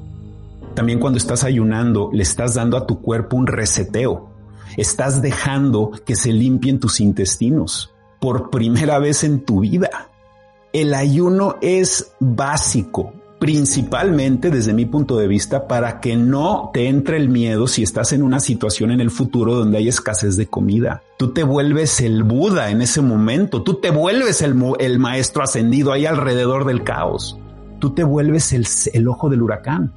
[0.74, 4.30] También cuando estás ayunando le estás dando a tu cuerpo un reseteo.
[4.76, 10.10] Estás dejando que se limpien tus intestinos por primera vez en tu vida.
[10.74, 17.18] El ayuno es básico, principalmente desde mi punto de vista para que no te entre
[17.18, 21.02] el miedo si estás en una situación en el futuro donde hay escasez de comida.
[21.18, 24.54] Tú te vuelves el Buda en ese momento, tú te vuelves el,
[25.00, 27.40] maestro ascendido ahí alrededor del caos,
[27.80, 29.92] tú te vuelves el, el ojo del huracán,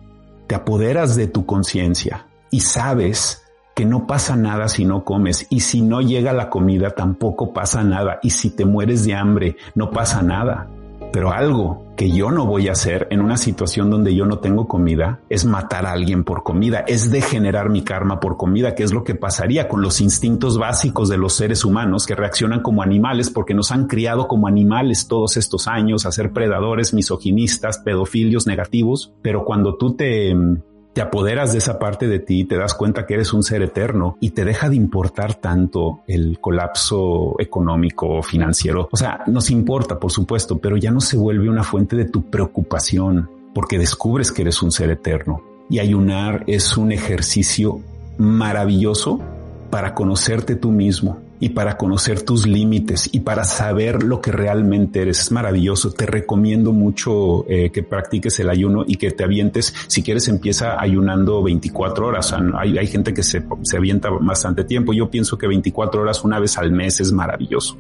[0.47, 3.43] te apoderas de tu conciencia y sabes
[3.75, 5.47] que no pasa nada si no comes.
[5.51, 8.21] Y si no llega la comida tampoco pasa nada.
[8.23, 10.71] Y si te mueres de hambre no pasa nada
[11.15, 14.67] Pero algo que yo no voy a hacer en una situación donde yo no tengo
[14.67, 18.93] comida es matar a alguien por comida, es degenerar mi karma por comida, que es
[18.93, 23.31] lo que pasaría con los instintos básicos de los seres humanos que reaccionan como animales
[23.31, 29.13] porque nos han criado como animales todos estos años a ser predadores, misoginistas, pedofilios negativos.
[29.23, 30.35] Pero cuando tú te
[30.95, 34.17] te apoderas de esa parte de ti, te das cuenta que eres un ser eterno
[34.21, 38.89] y te deja de importar tanto el colapso económico o financiero.
[38.93, 42.31] O sea, nos importa, por supuesto, pero ya no se vuelve una fuente de tu
[42.31, 45.43] preocupación porque descubres que eres un ser eterno.
[45.69, 47.81] Y ayunar es un ejercicio
[48.17, 49.21] maravilloso
[49.71, 55.03] para conocerte tú mismo, y para conocer tus límites y para saber lo que realmente
[55.03, 55.21] eres.
[55.21, 55.93] Es maravilloso.
[55.93, 59.75] Te recomiendo mucho eh, que practiques el ayuno y que te avientes.
[59.87, 62.35] Si quieres, empieza ayunando 24 horas.
[62.59, 64.93] hay, hay, gente que se, se avienta bastante tiempo.
[64.93, 67.77] Yo pienso que 24 horas una vez al mes es maravilloso.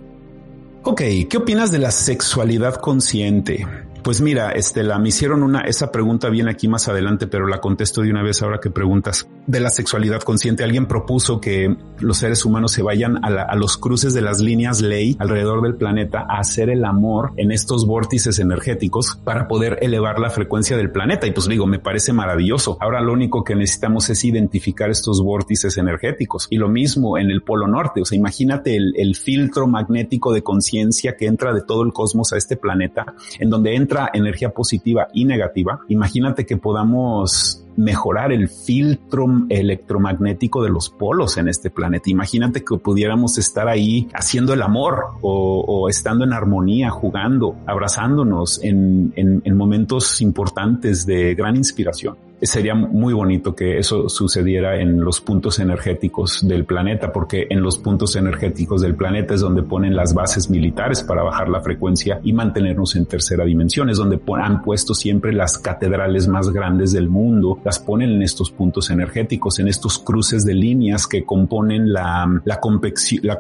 [0.83, 3.67] Ok, ¿qué opinas de la sexualidad consciente?
[4.05, 8.03] Pues mira, Estela, me hicieron una, esa pregunta viene aquí más adelante, pero la contesto
[8.03, 10.63] de una vez ahora que preguntas de la sexualidad consciente.
[10.63, 14.83] Alguien propuso que los seres humanos se vayan a, a los cruces de las líneas
[14.83, 20.19] ley alrededor del planeta a hacer el amor en estos vórtices energéticos para poder elevar
[20.19, 21.27] la frecuencia del planeta.
[21.27, 22.77] Y pues digo, me parece maravilloso.
[22.83, 26.47] Ahora lo único que necesitamos es identificar estos vórtices energéticos.
[26.51, 28.03] Y lo mismo en el Polo Norte.
[28.03, 32.35] O sea, imagínate el, el filtro magnético de conciencia que entra de todo el cosmos
[32.35, 38.49] a este planeta, en donde entra energía positiva y negativa, imagínate que podamos mejorar el
[38.49, 42.11] filtro electromagnético de los polos en este planeta.
[42.11, 49.57] Imagínate que pudiéramos estar ahí haciendo el amor o, estando en armonía, jugando, abrazándonos en
[49.57, 56.47] momentos importantes de gran inspiración sería muy bonito que eso sucediera en los puntos energéticos
[56.47, 61.03] del planeta, porque en los puntos energéticos del planeta es donde ponen las bases militares
[61.03, 65.59] para bajar la frecuencia y mantenernos en tercera dimensión, es donde han puesto siempre las
[65.59, 70.55] catedrales más grandes del mundo, las ponen en estos puntos energéticos, en estos cruces de
[70.55, 73.39] líneas que componen la, la, complexión, la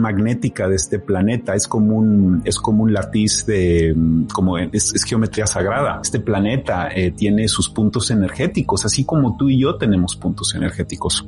[0.00, 1.54] magnética de este planeta.
[1.54, 3.94] Es como un, es como latiz de,
[4.32, 6.00] como es, geometría sagrada.
[6.02, 11.26] Este planeta eh, tiene sus puntos energéticos, así como tú y yo tenemos puntos energéticos.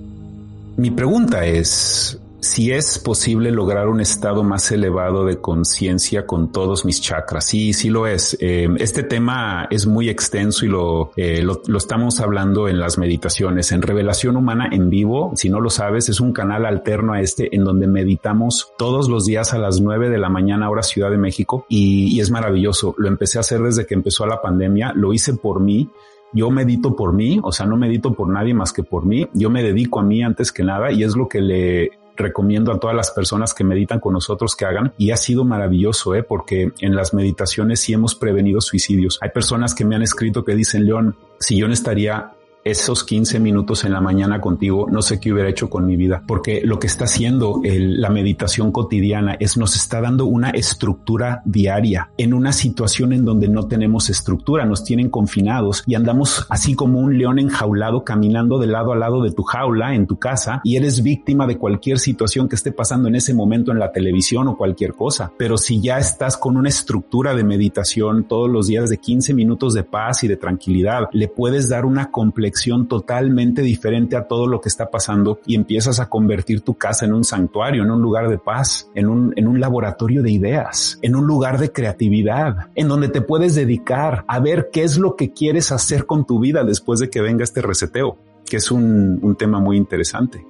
[0.76, 6.84] Mi pregunta es si es posible lograr un estado más elevado de conciencia con todos
[6.84, 7.44] mis chakras.
[7.44, 8.36] Sí, sí lo es.
[8.40, 12.98] Eh, este tema es muy extenso y lo, eh, lo, lo, estamos hablando en las
[12.98, 13.72] meditaciones.
[13.72, 17.54] En Revelación Humana en vivo, si no lo sabes, es un canal alterno a este
[17.54, 21.18] en donde meditamos todos los días a las 9 de la mañana hora Ciudad de
[21.18, 22.94] México y, y es maravilloso.
[22.98, 24.92] Lo empecé a hacer desde que empezó la pandemia.
[24.94, 25.90] Lo hice por mí
[26.32, 29.26] yo medito por mí, o sea, no medito por nadie más que por mí.
[29.32, 32.78] Yo me dedico a mí antes que nada y es lo que le recomiendo a
[32.78, 36.22] todas las personas que meditan con nosotros que hagan y ha sido maravilloso, ¿eh?
[36.22, 39.18] porque en las meditaciones sí hemos prevenido suicidios.
[39.22, 42.32] Hay personas que me han escrito que dicen, León, si yo no estaría
[42.70, 46.22] esos 15 minutos en la mañana contigo, no sé qué hubiera hecho con mi vida,
[46.26, 52.10] porque lo que está haciendo la meditación cotidiana es nos está dando una estructura diaria
[52.18, 57.00] en una situación en donde no tenemos estructura, nos tienen confinados y andamos así como
[57.00, 60.76] un león enjaulado caminando de lado a lado de tu jaula en tu casa y
[60.76, 64.56] eres víctima de cualquier situación que esté pasando en ese momento en la televisión o
[64.56, 65.32] cualquier cosa.
[65.38, 69.74] Pero si ya estás con una estructura de meditación todos los días de 15 minutos
[69.74, 72.57] de paz y de tranquilidad, le puedes dar una complejidad
[72.88, 77.14] totalmente diferente a todo lo que está pasando y empiezas a convertir tu casa en
[77.14, 81.16] un santuario, en un lugar de paz, en un, en un laboratorio de ideas, en
[81.16, 85.32] un lugar de creatividad, en donde te puedes dedicar a ver qué es lo que
[85.32, 88.16] quieres hacer con tu vida después de que venga este reseteo,
[88.48, 90.44] que es un, un tema muy interesante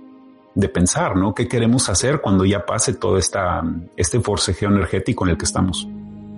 [0.55, 1.35] de pensar, ¿no?
[1.35, 3.62] ¿Qué queremos hacer cuando ya pase todo esta,
[3.97, 5.87] este forcejeo energético en el que estamos?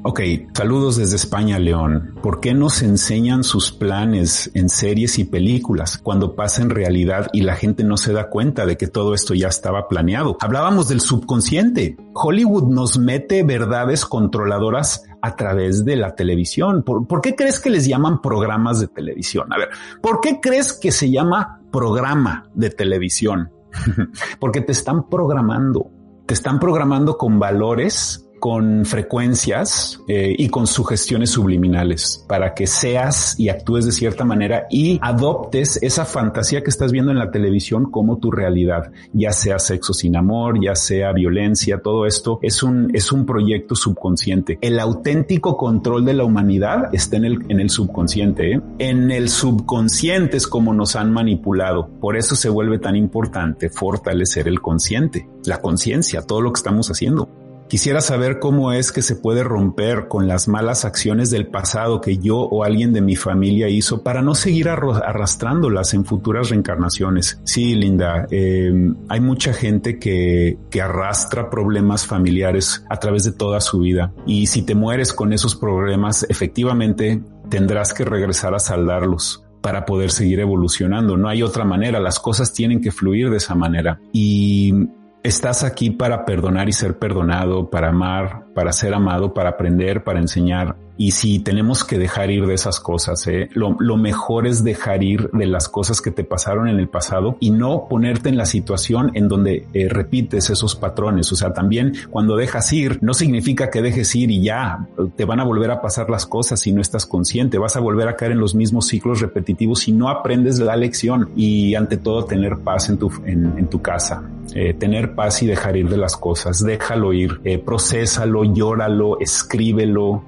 [0.03, 0.21] Ok,
[0.55, 2.15] saludos desde España, León.
[2.23, 7.43] ¿Por qué nos enseñan sus planes en series y películas cuando pasa en realidad y
[7.43, 10.39] la gente no se da cuenta de que todo esto ya estaba planeado?
[10.41, 11.99] Hablábamos del subconsciente.
[12.15, 16.83] Hollywood nos mete verdades controladoras a través de la televisión.
[16.83, 19.53] ¿Por, ¿Por, qué crees que les llaman programas de televisión?
[19.53, 19.69] A ver,
[20.01, 23.51] ¿por qué crees que se llama programa de televisión?
[24.41, 25.91] Porque te están programando.
[26.25, 33.39] Te están programando con valores con frecuencias eh, y con sugestiones subliminales para que seas
[33.39, 37.91] y actúes de cierta manera y adoptes esa fantasía que estás viendo en la televisión
[37.91, 42.91] como tu realidad, ya sea sexo sin amor, ya sea violencia, todo esto es un,
[42.95, 44.59] es un proyecto subconsciente.
[44.61, 48.53] El auténtico control de la humanidad está en el, en el subconsciente.
[48.53, 48.61] ¿eh?
[48.79, 51.89] En el subconsciente es como nos han manipulado.
[52.01, 56.91] Por eso se vuelve tan importante fortalecer el consciente, la conciencia, todo lo que estamos
[56.91, 57.29] haciendo.
[57.71, 62.19] Quisiera saber cómo es que se puede romper con las malas acciones del pasado que
[62.19, 67.41] yo o alguien de mi familia hizo para no seguir arrastrándolas en futuras reencarnaciones.
[67.45, 68.73] Sí, Linda, eh,
[69.09, 74.49] hay mucha gente que, que arrastra problemas familiares a través de toda su vida y
[74.49, 80.41] si te mueres con esos problemas, efectivamente tendrás que regresar a saldarlos para poder seguir
[80.41, 81.17] evolucionando.
[81.17, 84.01] No hay otra manera, las cosas tienen que fluir de esa manera.
[84.13, 84.75] Y
[85.23, 90.19] Estás aquí para perdonar y ser perdonado, para amar, para ser amado, para aprender, para
[90.19, 90.77] enseñar.
[91.01, 93.49] Y si tenemos que dejar ir de esas cosas, ¿eh?
[93.55, 97.53] lo, mejor es dejar ir de las cosas que te pasaron en el pasado y
[97.53, 101.33] no ponerte en la situación en donde eh, repites esos patrones.
[101.33, 105.41] O sea, también cuando dejas ir, no significa que dejes ir y ya te van
[105.41, 107.57] a volver a pasar las cosas si no estás consciente.
[107.57, 111.31] Vas a volver a caer en los mismos ciclos repetitivos si no aprendes la lección
[111.35, 114.23] y ante todo tener paz en tu, en, tu casa.
[114.55, 120.25] Eh, tener paz y dejar ir de las cosas, déjalo ir, eh, procésalo, llóralo, escríbelo,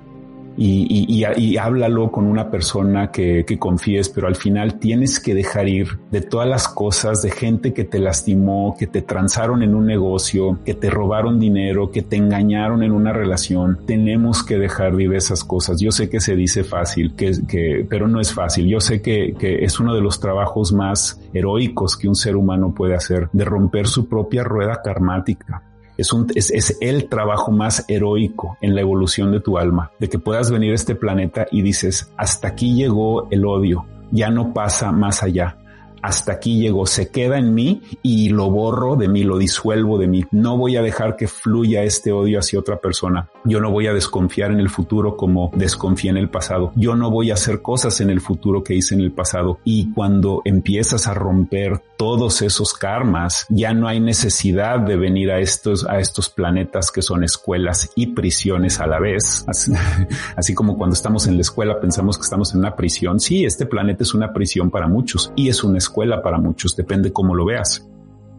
[0.56, 5.68] y, y, háblalo con una persona que, que, confíes, pero al final tienes que dejar
[5.68, 9.86] ir de todas las cosas de gente que te lastimó, que te transaron en un
[9.86, 13.80] negocio, que te robaron dinero, que te engañaron en una relación.
[13.86, 15.80] Tenemos que dejar de ir esas cosas.
[15.80, 18.66] Yo sé que se dice fácil, que, pero no es fácil.
[18.66, 22.94] Yo sé que es uno de los trabajos más heroicos que un ser humano puede
[22.94, 25.62] hacer, de romper su propia rueda karmática
[25.96, 30.08] es, un, es, es, el trabajo más heroico en la evolución de tu alma, de
[30.08, 34.52] que puedas venir a este planeta y dices, hasta aquí llegó el odio, ya no
[34.52, 35.56] pasa más allá
[36.02, 40.08] hasta aquí llegó, se queda en mí y lo borro de mí, lo disuelvo de
[40.08, 40.24] mí.
[40.32, 43.30] No voy a dejar que fluya este odio hacia otra persona.
[43.44, 46.72] Yo no voy a desconfiar en el futuro como desconfié en el pasado.
[46.74, 49.60] Yo no voy a hacer cosas en el futuro que hice en el pasado.
[49.62, 55.38] Y cuando empiezas a romper todos esos karmas, ya no hay necesidad de venir a
[55.38, 59.44] estos, a estos planetas que son escuelas y prisiones a la vez.
[59.46, 59.72] Así,
[60.36, 63.20] así como cuando estamos en la escuela pensamos que estamos en una prisión.
[63.20, 66.74] Sí, este planeta es una prisión para muchos y es una escuela escuela para muchos,
[66.74, 67.86] depende cómo lo veas.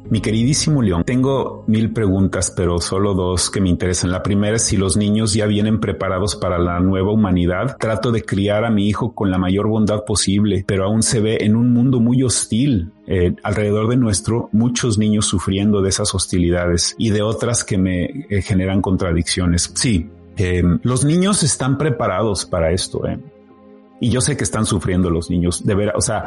[0.09, 4.11] Mi queridísimo León, tengo mil preguntas, pero solo dos que me interesan.
[4.11, 7.77] La primera es si los niños ya vienen preparados para la nueva humanidad.
[7.79, 11.37] Trato de criar a mi hijo con la mayor bondad posible, pero aún se ve
[11.41, 12.91] en un mundo muy hostil.
[13.07, 18.25] Eh, alrededor de nuestro, muchos niños sufriendo de esas hostilidades y de otras que me
[18.29, 19.71] eh, generan contradicciones.
[19.73, 23.03] Sí, eh, los niños están preparados para esto.
[24.01, 26.25] Y yo sé que están sufriendo los niños, de ver, o sea,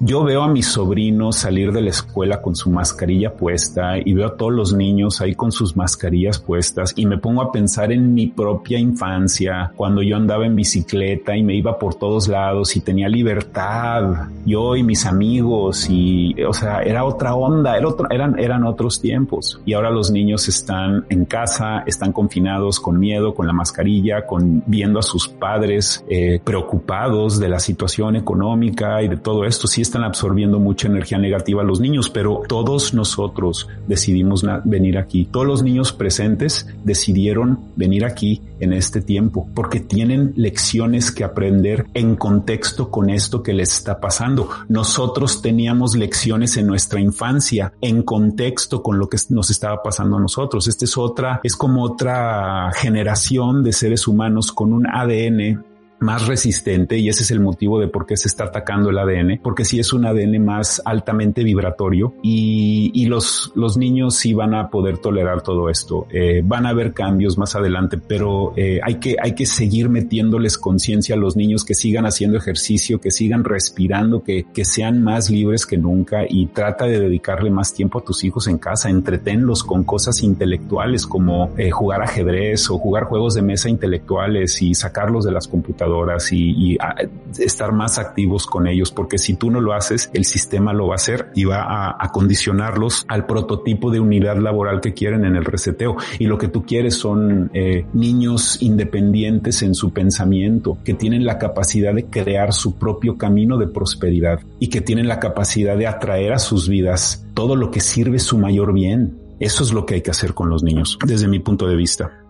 [0.00, 4.26] yo veo a mis sobrinos salir de la escuela con su mascarilla puesta y veo
[4.26, 8.12] a todos los niños ahí con sus mascarillas puestas y me pongo a pensar en
[8.12, 12.80] mi propia infancia, cuando yo andaba en bicicleta y me iba por todos lados y
[12.80, 18.38] tenía libertad, yo y mis amigos y, o sea, era otra onda, era otro, eran,
[18.38, 19.60] eran otros tiempos.
[19.64, 24.62] Y ahora los niños están en casa, están confinados con miedo, con la mascarilla, con
[24.66, 29.66] viendo a sus padres eh, preocupados de la situación económica y de todo esto.
[29.66, 35.26] Sí están absorbiendo mucha energía negativa los niños, pero todos nosotros decidimos venir aquí.
[35.30, 41.86] Todos los niños presentes decidieron venir aquí en este tiempo porque tienen lecciones que aprender
[41.94, 44.48] en contexto con esto que les está pasando.
[44.68, 50.20] Nosotros teníamos lecciones en nuestra infancia en contexto con lo que nos estaba pasando a
[50.20, 50.68] nosotros.
[50.68, 56.98] Esta es otra, es como otra generación de seres humanos con un ADN más resistente
[56.98, 59.78] y ese es el motivo de por qué se está atacando el ADN, porque si
[59.78, 64.98] es un ADN más altamente vibratorio y, y los, los niños sí van a poder
[64.98, 66.06] tolerar todo esto.
[66.10, 70.58] Eh, van a haber cambios más adelante, pero eh, hay, que, hay que seguir metiéndoles
[70.58, 75.30] conciencia a los niños que sigan haciendo ejercicio, que sigan respirando, que, que sean más
[75.30, 79.64] libres que nunca y trata de dedicarle más tiempo a tus hijos en casa, entretenlos
[79.64, 85.24] con cosas intelectuales como eh, jugar ajedrez o jugar juegos de mesa intelectuales y sacarlos
[85.24, 85.85] de las computadoras
[86.30, 86.94] y, ah,
[87.38, 90.94] estar más activos con ellos, porque si tú no lo haces, el sistema lo va
[90.94, 95.44] a hacer y va a, condicionarlos al prototipo de unidad laboral que quieren en el
[95.44, 95.96] reseteo.
[96.18, 101.38] Y lo que tú quieres son eh, niños independientes en su pensamiento, que tienen la
[101.38, 106.32] capacidad de crear su propio camino de prosperidad y que tienen la capacidad de atraer
[106.32, 109.18] a sus vidas todo lo que sirve su mayor bien.
[109.38, 112.25] Eso es lo que hay que hacer con los niños, desde mi punto de vista.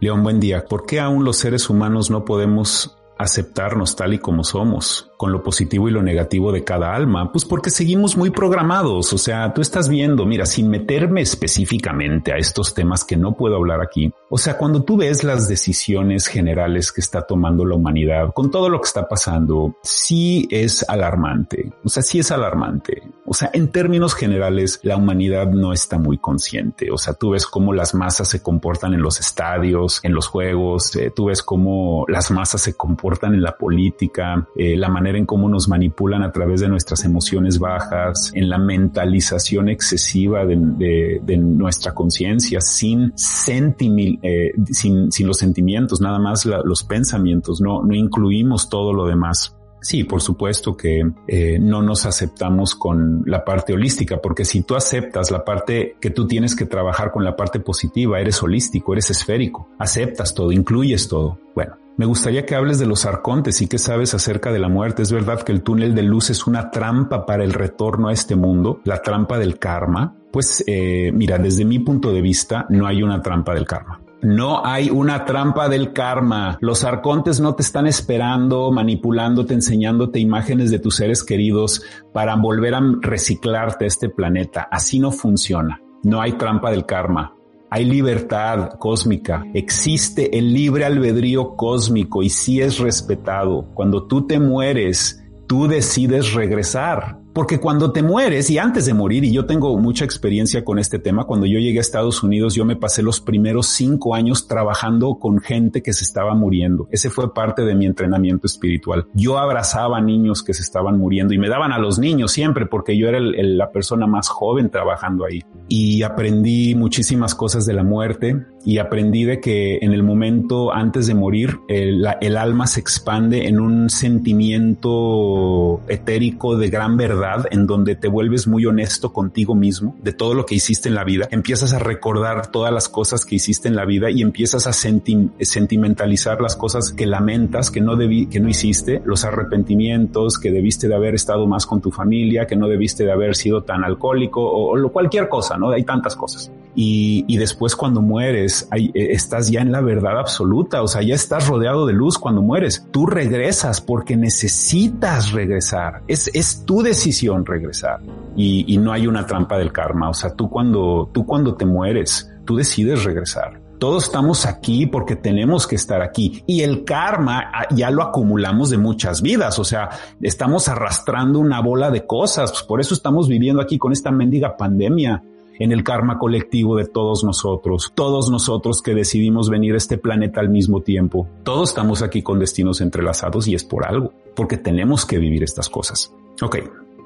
[0.00, 0.64] León, buen día.
[0.64, 5.10] ¿Por qué aún los seres humanos no podemos aceptarnos tal y como somos?
[5.16, 7.32] Con lo positivo y lo negativo de cada alma?
[7.32, 9.12] Pues porque seguimos muy programados.
[9.12, 13.56] O sea, tú estás viendo, mira, sin meterme específicamente a estos temas que no puedo
[13.56, 14.12] hablar aquí.
[14.30, 18.68] O sea, cuando tú ves las decisiones generales que está tomando la humanidad con todo
[18.68, 21.72] lo que está pasando, sí es alarmante.
[21.84, 23.02] O sea, sí es alarmante.
[23.26, 26.90] O sea, en términos generales, la humanidad no está muy consciente.
[26.90, 30.94] O sea, tú ves cómo las masas se comportan en los estadios, en los juegos,
[30.96, 35.26] eh, tú ves cómo las masas se comportan en la política, eh, la manera en
[35.26, 41.94] cómo nos manipulan a través de nuestras emociones bajas, en la mentalización excesiva de, nuestra
[41.94, 48.92] conciencia, sin, eh, sin, sin los sentimientos, nada más los pensamientos, no, no incluimos todo
[48.92, 49.54] lo demás.
[49.84, 54.76] Sí, por supuesto que eh, no nos aceptamos con la parte holística, porque si tú
[54.76, 59.10] aceptas la parte que tú tienes que trabajar con la parte positiva, eres holístico, eres
[59.10, 61.38] esférico, aceptas todo, incluyes todo.
[61.54, 65.02] Bueno, me gustaría que hables de los arcontes y qué sabes acerca de la muerte.
[65.02, 68.36] Es verdad que el túnel de luz es una trampa para el retorno a este
[68.36, 70.16] mundo, la trampa del karma.
[70.32, 74.00] Pues eh, mira, desde mi punto de vista, no hay una trampa del karma.
[74.24, 76.56] No hay una trampa del karma.
[76.62, 81.82] Los arcontes no te están esperando, manipulándote, enseñándote imágenes de tus seres queridos
[82.14, 84.66] para volver a reciclarte este planeta.
[84.70, 85.82] Así no funciona.
[86.04, 87.34] No hay trampa del karma.
[87.68, 89.44] Hay libertad cósmica.
[89.52, 93.66] Existe el libre albedrío cósmico y si es respetado.
[93.74, 97.18] Cuando tú te mueres, tú decides regresar.
[97.34, 101.00] Porque cuando te mueres y antes de morir, y yo tengo mucha experiencia con este
[101.00, 105.16] tema, cuando yo llegué a Estados Unidos, yo me pasé los primeros cinco años trabajando
[105.18, 106.86] con gente que se estaba muriendo.
[106.92, 109.08] Ese fue parte de mi entrenamiento espiritual.
[109.14, 112.66] Yo abrazaba a niños que se estaban muriendo y me daban a los niños siempre
[112.66, 115.42] porque yo era la persona más joven trabajando ahí.
[115.66, 121.08] Y aprendí muchísimas cosas de la muerte y aprendí de que en el momento antes
[121.08, 127.66] de morir, el, el alma se expande en un sentimiento etérico de gran verdad en
[127.66, 131.28] donde te vuelves muy honesto contigo mismo de todo lo que hiciste en la vida,
[131.30, 136.40] empiezas a recordar todas las cosas que hiciste en la vida y empiezas a sentimentalizar
[136.40, 140.94] las cosas que lamentas, que no debí, que no hiciste, los arrepentimientos, que debiste de
[140.94, 144.78] haber estado más con tu familia, que no debiste de haber sido tan alcohólico o,
[144.78, 145.70] o cualquier cosa, ¿no?
[145.70, 146.50] Hay tantas cosas.
[146.76, 151.14] Y, y después cuando mueres, eh, estás ya en la verdad absoluta, o sea, ya
[151.14, 152.86] estás rodeado de luz cuando mueres.
[152.90, 156.02] Tú regresas porque necesitas regresar.
[156.08, 157.13] Es, es tu decisión
[157.44, 158.00] regresar
[158.36, 160.10] y, no hay una trampa del karma.
[160.10, 163.60] O sea, tú cuando, tú cuando te mueres, tú decides regresar.
[163.78, 168.70] Todos estamos aquí porque tenemos que estar aquí y el karma ah, ya lo acumulamos
[168.70, 169.58] de muchas vidas.
[169.58, 169.90] O sea,
[170.20, 172.50] estamos arrastrando una bola de cosas.
[172.50, 175.22] Pues por eso estamos viviendo aquí con esta mendiga pandemia
[175.58, 180.40] en el karma colectivo de todos nosotros, todos nosotros que decidimos venir a este planeta
[180.40, 181.28] al mismo tiempo.
[181.42, 185.68] Todos estamos aquí con destinos entrelazados y es por algo, porque tenemos que vivir estas
[185.68, 186.12] cosas.
[186.42, 186.56] Ok,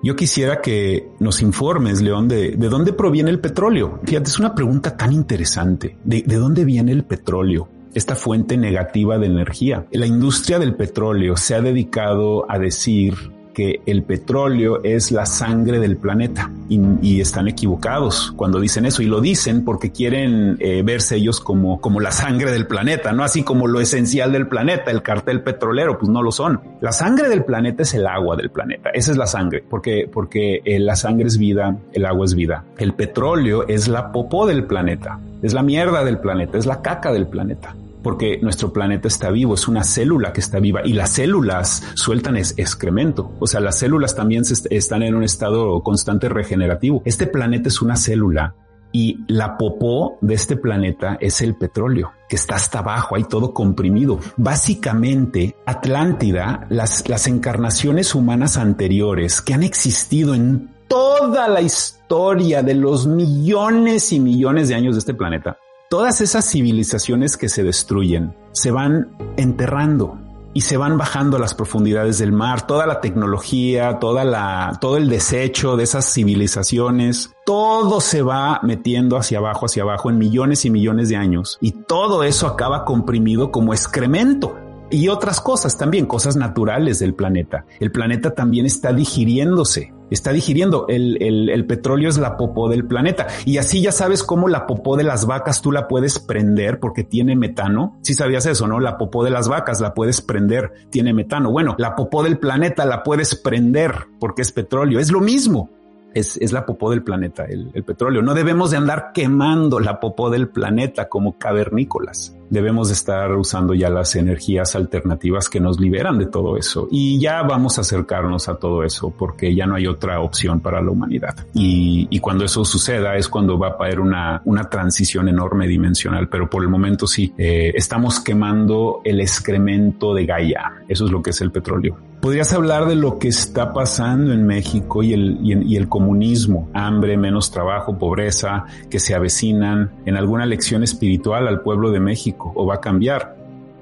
[0.03, 4.01] yo quisiera que nos informes, León, de, de dónde proviene el petróleo.
[4.05, 5.97] Fíjate, es una pregunta tan interesante.
[6.05, 7.69] ¿De, de dónde viene el petróleo?
[7.95, 9.87] esta fuente negativa de energía.
[9.93, 13.15] La industria del petróleo se ha dedicado a decir
[13.59, 19.07] que el petróleo es la sangre del planeta y, están equivocados cuando dicen eso y
[19.07, 23.43] lo dicen porque quieren eh, verse ellos como, como la sangre del planeta, no así
[23.43, 26.61] como lo esencial del planeta, el cartel petrolero, pues no lo son.
[26.81, 30.63] La sangre del planeta es el agua del planeta, esa es la sangre, porque, porque
[30.65, 32.65] eh, la sangre es vida, el agua es vida.
[32.77, 37.11] El petróleo es la popó del planeta, es la mierda del planeta, es la caca
[37.13, 41.11] del planeta porque nuestro planeta está vivo, es una célula que está viva y las
[41.11, 43.33] células sueltan excremento.
[43.41, 47.03] O sea, las células también están en un estado constante regenerativo.
[47.05, 48.55] Este planeta es una célula
[48.93, 53.53] y la popó de este planeta es el petróleo, que está hasta abajo, hay todo
[53.53, 54.19] comprimido.
[54.37, 62.75] Básicamente, Atlántida, las, las encarnaciones humanas anteriores que han existido en toda la historia de
[62.75, 65.59] los millones y millones de años de este planeta,
[65.89, 70.19] todas esas civilizaciones que se destruyen se van enterrando
[70.53, 74.97] y se van bajando a las profundidades del mar, toda la tecnología, toda la, todo
[74.97, 80.65] el desecho de esas civilizaciones, todo se va metiendo hacia abajo, hacia abajo en millones
[80.65, 81.59] y millones de años.
[81.61, 84.57] Y todo eso acaba comprimido como excremento.
[84.91, 87.67] Y otras cosas también, cosas naturales del planeta.
[87.79, 90.87] El planeta también está digiriéndose, está digiriendo.
[90.89, 93.27] El, el, petróleo es la popó del planeta.
[93.45, 97.05] Y así ya sabes cómo la popó de las vacas tú la puedes prender porque
[97.05, 97.99] tiene metano.
[98.03, 98.81] Si sabías eso, ¿no?
[98.81, 101.51] La popó de las vacas la puedes prender, tiene metano.
[101.51, 105.01] Bueno, la popó del planeta la puedes prender porque es petróleo.
[105.01, 105.71] Es lo mismo.
[106.15, 108.23] es, la popó del planeta, el, el, petróleo.
[108.23, 112.38] No debemos de andar quemando la popó del planeta como cavernícolas.
[112.51, 116.89] Debemos de estar usando ya las energías alternativas que nos liberan de todo eso.
[116.91, 120.81] Y ya vamos a acercarnos a todo eso porque ya no hay otra opción para
[120.81, 121.35] la humanidad.
[121.55, 126.29] Y, y cuando eso suceda es cuando va a haber una, una transición enorme dimensional.
[126.29, 130.85] Pero por el momento sí, eh, estamos quemando el excremento de Gaia.
[130.89, 131.97] Eso es lo que es el petróleo.
[132.21, 136.69] ¿Podrías hablar de lo que está pasando en México y el, y, el comunismo?
[136.75, 142.38] Hambre, menos trabajo, pobreza, que se avecinan en alguna lección espiritual al pueblo de México
[142.39, 143.38] o va a cambiar.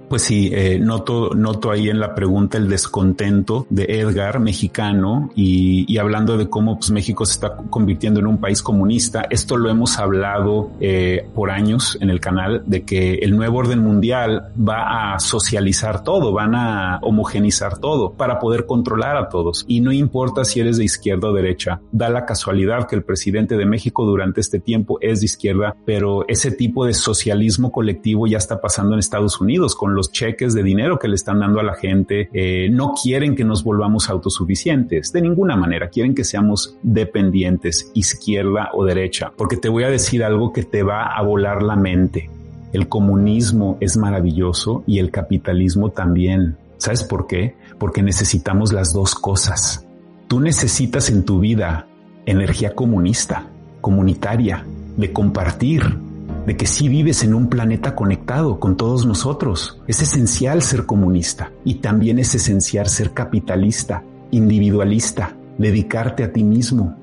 [0.08, 5.84] Pues sí, eh, noto, noto ahí en la pregunta el descontento de Edgar, mexicano, y,
[5.92, 9.26] y hablando de cómo pues, México se está convirtiendo en un país comunista.
[9.30, 13.80] Esto lo hemos hablado eh, por años en el canal, de que el nuevo orden
[13.80, 19.64] mundial va a socializar todo, van a homogenizar todo para poder controlar a todos.
[19.66, 23.56] Y no importa si eres de izquierda o derecha, da la casualidad que el presidente
[23.56, 28.38] de México durante este tiempo es de izquierda, pero ese tipo de socialismo colectivo ya
[28.38, 31.64] está pasando en Estados Unidos con los cheques de dinero que le están dando a
[31.64, 36.76] la gente, eh, no quieren que nos volvamos autosuficientes de ninguna manera, quieren que seamos
[36.82, 41.62] dependientes, izquierda o derecha, porque te voy a decir algo que te va a volar
[41.62, 42.30] la mente.
[42.72, 46.56] El comunismo es maravilloso y el capitalismo también.
[46.76, 47.54] ¿Sabes por qué?
[47.78, 49.86] Porque necesitamos las dos cosas.
[50.28, 51.86] Tú necesitas en tu vida
[52.26, 53.48] energía comunista,
[53.80, 54.66] comunitaria,
[54.96, 55.82] de compartir,
[56.46, 59.80] de que sí vives en un planeta conectado con todos nosotros.
[59.86, 66.96] Es esencial ser comunista y también es esencial ser capitalista, individualista, dedicarte a ti mismo,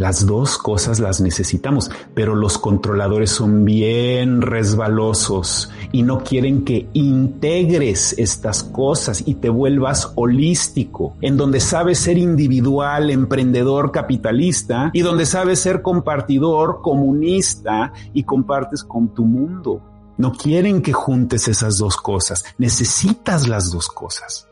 [0.00, 6.88] las dos cosas las necesitamos, pero los controladores son bien resbalosos y no quieren que
[6.94, 15.02] integres estas cosas y te vuelvas holístico, en donde sabes ser individual, emprendedor, capitalista y
[15.02, 19.82] donde sabes ser compartidor, comunista y compartes con tu mundo.
[20.16, 24.49] No quieren que juntes esas dos cosas, necesitas las dos cosas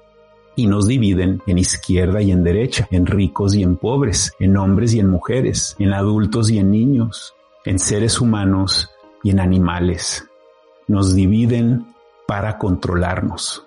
[0.58, 4.92] y nos dividen en izquierda y en derecha, en ricos y en pobres, en hombres
[4.92, 8.90] y en mujeres, en adultos y en niños, en seres humanos
[9.22, 10.26] y en animales.
[10.88, 11.86] Nos dividen
[12.26, 13.66] para controlarnos.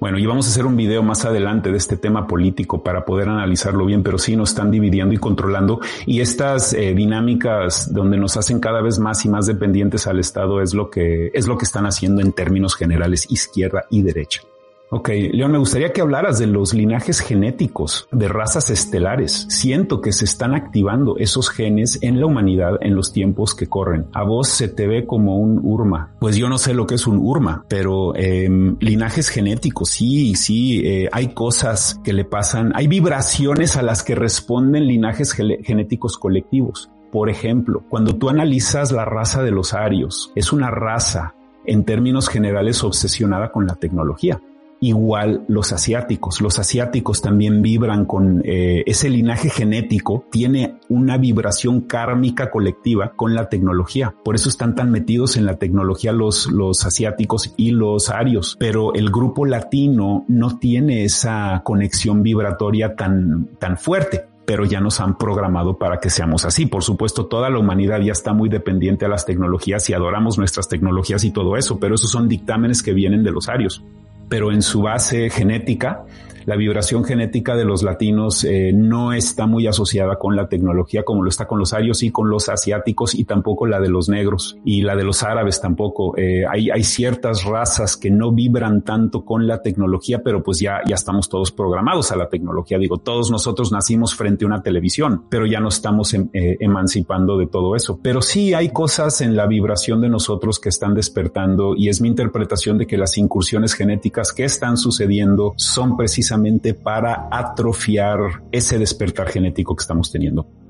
[0.00, 3.28] Bueno, y vamos a hacer un video más adelante de este tema político para poder
[3.28, 5.78] analizarlo bien, pero sí nos están dividiendo y controlando.
[6.04, 10.60] Y estas eh, dinámicas donde nos hacen cada vez más y más dependientes al Estado
[10.60, 14.42] es lo que es lo que están haciendo en términos generales izquierda y derecha.
[14.90, 19.46] Ok, León, me gustaría que hablaras de los linajes genéticos de razas estelares.
[19.48, 24.06] Siento que se están activando esos genes en la humanidad en los tiempos que corren.
[24.12, 26.14] A vos se te ve como un urma.
[26.20, 30.86] Pues yo no sé lo que es un urma, pero em, linajes genéticos, sí, sí,
[30.86, 36.90] eh, hay cosas que le pasan, hay vibraciones a las que responden linajes genéticos colectivos.
[37.10, 42.28] Por ejemplo, cuando tú analizas la raza de los arios, es una raza en términos
[42.28, 44.40] generales obsesionada con la tecnología
[44.84, 46.40] igual los asiáticos.
[46.40, 53.34] Los asiáticos también vibran con eh, ese linaje genético, tiene una vibración kármica colectiva con
[53.34, 54.14] la tecnología.
[54.24, 58.56] Por eso están tan metidos en la tecnología los, los asiáticos y los arios.
[58.58, 65.00] Pero el grupo latino no tiene esa conexión vibratoria tan, tan fuerte pero ya nos
[65.00, 66.66] han programado para que seamos así.
[66.66, 70.68] Por supuesto, toda la humanidad ya está muy dependiente a las tecnologías y adoramos nuestras
[70.68, 73.82] tecnologías y todo eso, pero esos son dictámenes que vienen de los arios
[74.28, 76.04] pero en su base genética
[76.44, 81.22] la vibración genética de los latinos eh, no está muy asociada con la tecnología como
[81.22, 84.58] lo está con los arios y con los asiáticos y tampoco la de los negros
[84.64, 86.16] y la de los árabes tampoco.
[86.16, 90.94] Eh, hay, ciertas razas que no vibran tanto con la tecnología, pero pues ya, ya
[90.94, 92.78] estamos todos programados a la tecnología.
[92.78, 97.38] Digo, todos nosotros nacimos frente a una televisión, pero ya no estamos em, eh, emancipando
[97.38, 97.98] de todo eso.
[98.02, 102.08] Pero sí hay cosas en la vibración de nosotros que están despertando y es mi
[102.08, 106.33] interpretación de que las incursiones genéticas que están sucediendo son precisamente
[106.74, 110.63] para atrofiar ese despertar genético que estamos teniendo.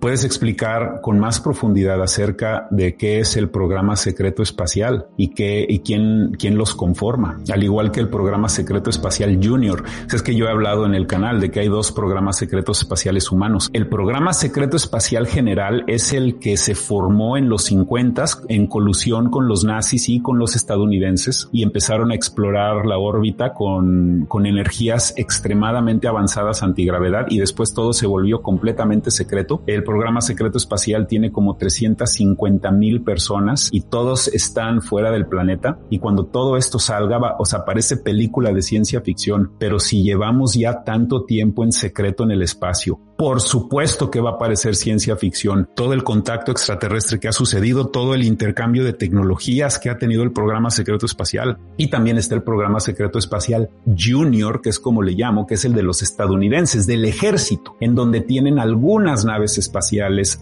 [0.00, 5.66] ¿Puedes explicar con más profundidad acerca de qué es el programa secreto espacial y qué
[5.68, 7.38] y quién, quién los conforma?
[7.52, 9.84] Al igual que el programa secreto espacial Junior.
[10.10, 13.30] Es que yo he hablado en el canal de que hay dos programas secretos espaciales
[13.30, 13.68] humanos.
[13.74, 19.30] El programa secreto espacial general es el que se formó en los 50 en colusión
[19.30, 24.46] con los nazis y con los estadounidenses y empezaron a explorar la órbita con, con
[24.46, 29.62] energías extremadamente avanzadas antigravedad y después todo se volvió completamente secreto.
[29.66, 35.80] El programa secreto espacial tiene como 350 mil personas y todos están fuera del planeta.
[35.90, 40.04] Y cuando todo esto salga, va, o sea, parece película de ciencia ficción, pero si
[40.04, 44.74] llevamos ya tanto tiempo en secreto en el espacio, por supuesto que va a parecer
[44.74, 45.68] ciencia ficción.
[45.76, 50.22] Todo el contacto extraterrestre que ha sucedido, todo el intercambio de tecnologías que ha tenido
[50.22, 51.58] el programa secreto espacial.
[51.76, 55.66] Y también está el programa secreto espacial Junior, que es como le llamo, que es
[55.66, 59.79] el de los estadounidenses, del ejército, en donde tienen algunas naves espaciales,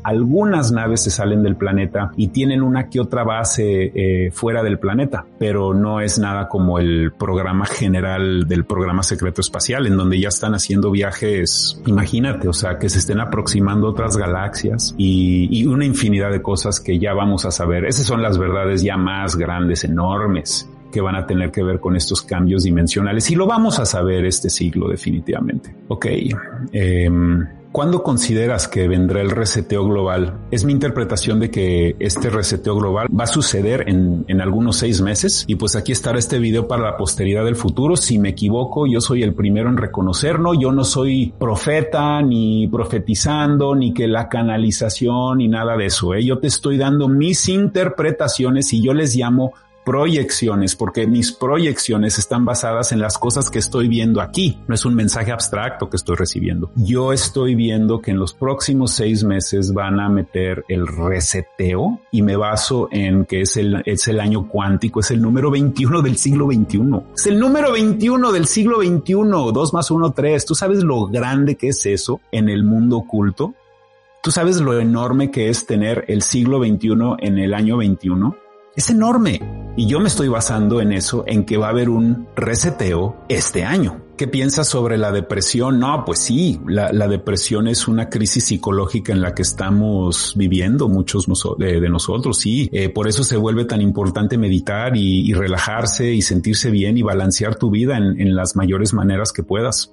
[0.03, 4.79] algunas naves se salen del planeta y tienen una que otra base eh, fuera del
[4.79, 10.21] planeta, pero no es nada como el programa general del programa secreto espacial, en donde
[10.21, 15.85] ya están haciendo viajes, imagínate, o sea, que se estén aproximando otras galaxias y, una
[15.85, 17.85] infinidad de cosas que ya vamos a saber.
[17.85, 21.95] Esas son las verdades ya más grandes, enormes que van a tener que ver con
[21.95, 25.75] estos cambios dimensionales y lo vamos a saber este siglo definitivamente.
[25.89, 26.07] Ok.
[26.73, 27.11] Eh,
[27.71, 30.39] ¿Cuándo consideras que vendrá el reseteo global?
[30.51, 35.03] Es mi interpretación de que este reseteo global va a suceder en, en, algunos seis
[35.03, 37.97] meses y pues aquí estará este video para la posteridad del futuro.
[37.97, 40.55] Si me equivoco, yo soy el primero en reconocerlo.
[40.55, 46.15] Yo no soy profeta ni profetizando ni que la canalización ni nada de eso.
[46.15, 46.25] ¿eh?
[46.25, 49.53] Yo te estoy dando mis interpretaciones y yo les llamo
[49.89, 54.59] proyecciones, porque mis proyecciones están basadas en las cosas que estoy viendo aquí.
[54.69, 56.71] No es un mensaje abstracto que estoy recibiendo.
[56.77, 62.21] Yo estoy viendo que en los próximos seis meses van a meter el reseteo y
[62.21, 66.19] me baso en que es el, es el año cuántico, es el número 21 del
[66.19, 67.05] siglo 21.
[67.15, 70.45] Es el número 21 del siglo 21, 2 más 1, 3.
[70.45, 73.55] ¿Tú sabes lo grande que es eso en el mundo oculto?
[74.23, 78.37] ¿Tú sabes lo enorme que es tener el siglo 21 en el año 21?
[78.79, 79.41] Es enorme.
[79.77, 83.65] Y yo me estoy basando en eso, en que va a haber un reseteo este
[83.65, 84.05] año.
[84.17, 85.81] ¿Qué piensas sobre la depresión?
[85.81, 91.27] No, pues sí, la, depresión es una crisis psicológica en la que estamos viviendo muchos
[91.59, 92.69] de, nosotros, sí.
[92.71, 97.03] Eh, por eso se vuelve tan importante meditar y, y, relajarse y sentirse bien y
[97.03, 99.93] balancear tu vida en, en las mayores maneras que puedas.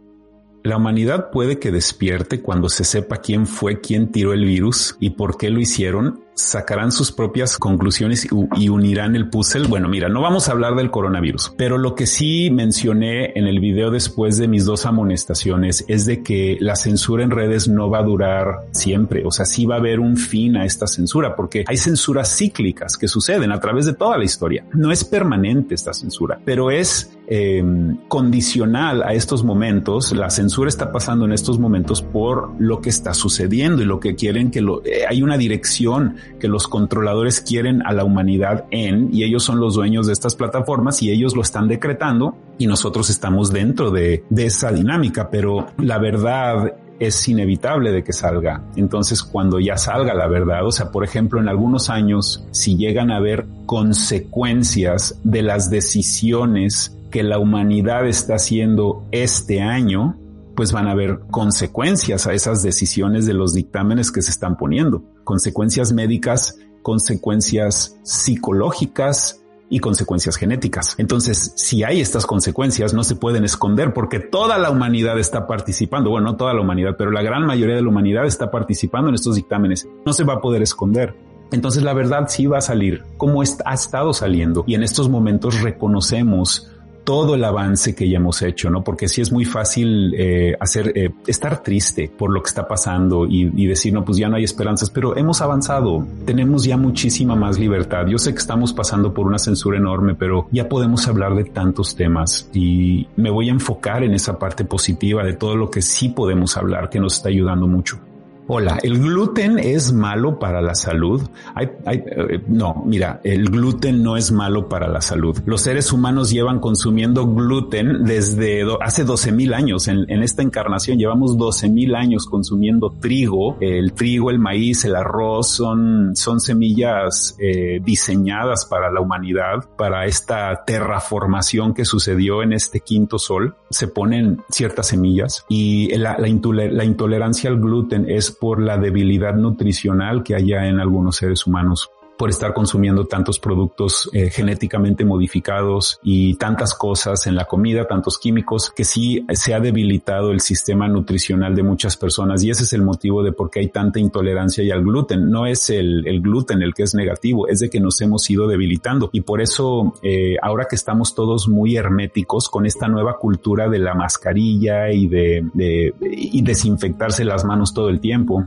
[0.63, 5.11] La humanidad puede que despierte cuando se sepa quién fue quien tiró el virus y
[5.11, 8.27] por qué lo hicieron sacarán sus propias conclusiones
[8.57, 9.67] y unirán el puzzle.
[9.67, 13.59] Bueno, mira, no vamos a hablar del coronavirus, pero lo que sí mencioné en el
[13.59, 17.99] video después de mis dos amonestaciones es de que la censura en redes no va
[17.99, 19.23] a durar siempre.
[19.25, 22.97] O sea, sí va a haber un fin a esta censura porque hay censuras cíclicas
[22.97, 24.65] que suceden a través de toda la historia.
[24.73, 27.63] No es permanente esta censura, pero es eh,
[28.07, 30.11] condicional a estos momentos.
[30.13, 34.15] La censura está pasando en estos momentos por lo que está sucediendo y lo que
[34.15, 39.13] quieren que lo, eh, hay una dirección que los controladores quieren a la humanidad en,
[39.13, 43.09] y ellos son los dueños de estas plataformas y ellos lo están decretando y nosotros
[43.09, 48.63] estamos dentro de, de esa dinámica, pero la verdad es inevitable de que salga.
[48.75, 53.11] Entonces, cuando ya salga la verdad, o sea, por ejemplo, en algunos años, si llegan
[53.11, 60.17] a haber consecuencias de las decisiones que la humanidad está haciendo este año,
[60.53, 65.01] pues van a haber consecuencias a esas decisiones de los dictámenes que se están poniendo.
[65.23, 70.95] Consecuencias médicas, consecuencias psicológicas y consecuencias genéticas.
[70.97, 76.09] Entonces, si hay estas consecuencias, no se pueden esconder porque toda la humanidad está participando.
[76.09, 79.15] Bueno, no toda la humanidad, pero la gran mayoría de la humanidad está participando en
[79.15, 79.87] estos dictámenes.
[80.05, 81.15] No se va a poder esconder.
[81.53, 84.65] Entonces la verdad sí va a salir, como ha estado saliendo.
[84.67, 86.74] Y en estos momentos reconocemos
[87.05, 88.83] todo el avance que ya hemos hecho, ¿no?
[88.83, 93.25] Porque sí es muy fácil eh, hacer, eh, estar triste por lo que está pasando
[93.25, 97.35] y, y, decir, no, pues ya no hay esperanzas, pero hemos avanzado, tenemos ya muchísima
[97.35, 98.07] más libertad.
[98.07, 101.95] Yo sé que estamos pasando por una censura enorme, pero ya podemos hablar de tantos
[101.95, 106.09] temas y me voy a enfocar en esa parte positiva de todo lo que sí
[106.09, 107.99] podemos hablar, que nos está ayudando mucho.
[108.47, 111.19] Hola, ¿el gluten es malo para la salud?
[111.59, 115.35] Eh, no, mira, el gluten no es malo para la salud.
[115.47, 119.87] Los seres humanos llevan consumiendo gluten desde hace 12 mil años.
[119.87, 123.57] En, esta encarnación llevamos 12 mil años consumiendo trigo.
[123.61, 130.05] El trigo, el maíz, el arroz son, son semillas eh, diseñadas para la humanidad, para
[130.05, 133.55] esta terraformación que sucedió en este quinto sol.
[133.71, 140.35] Se ponen ciertas semillas y la intolerancia al gluten es por la debilidad nutricional que
[140.35, 146.73] haya en algunos seres humanos por estar consumiendo tantos productos eh, genéticamente modificados y tantas
[146.73, 151.63] cosas en la comida, tantos químicos, que sí se ha debilitado el sistema nutricional de
[151.63, 154.83] muchas personas y ese es el motivo de por qué hay tanta intolerancia y al
[154.83, 155.29] gluten.
[155.29, 159.09] No es el, gluten el que es negativo, es de que nos hemos ido debilitando
[159.11, 163.79] y por eso eh, ahora que estamos todos muy herméticos con esta nueva cultura de
[163.79, 168.45] la mascarilla y de, de y desinfectarse las manos todo el tiempo,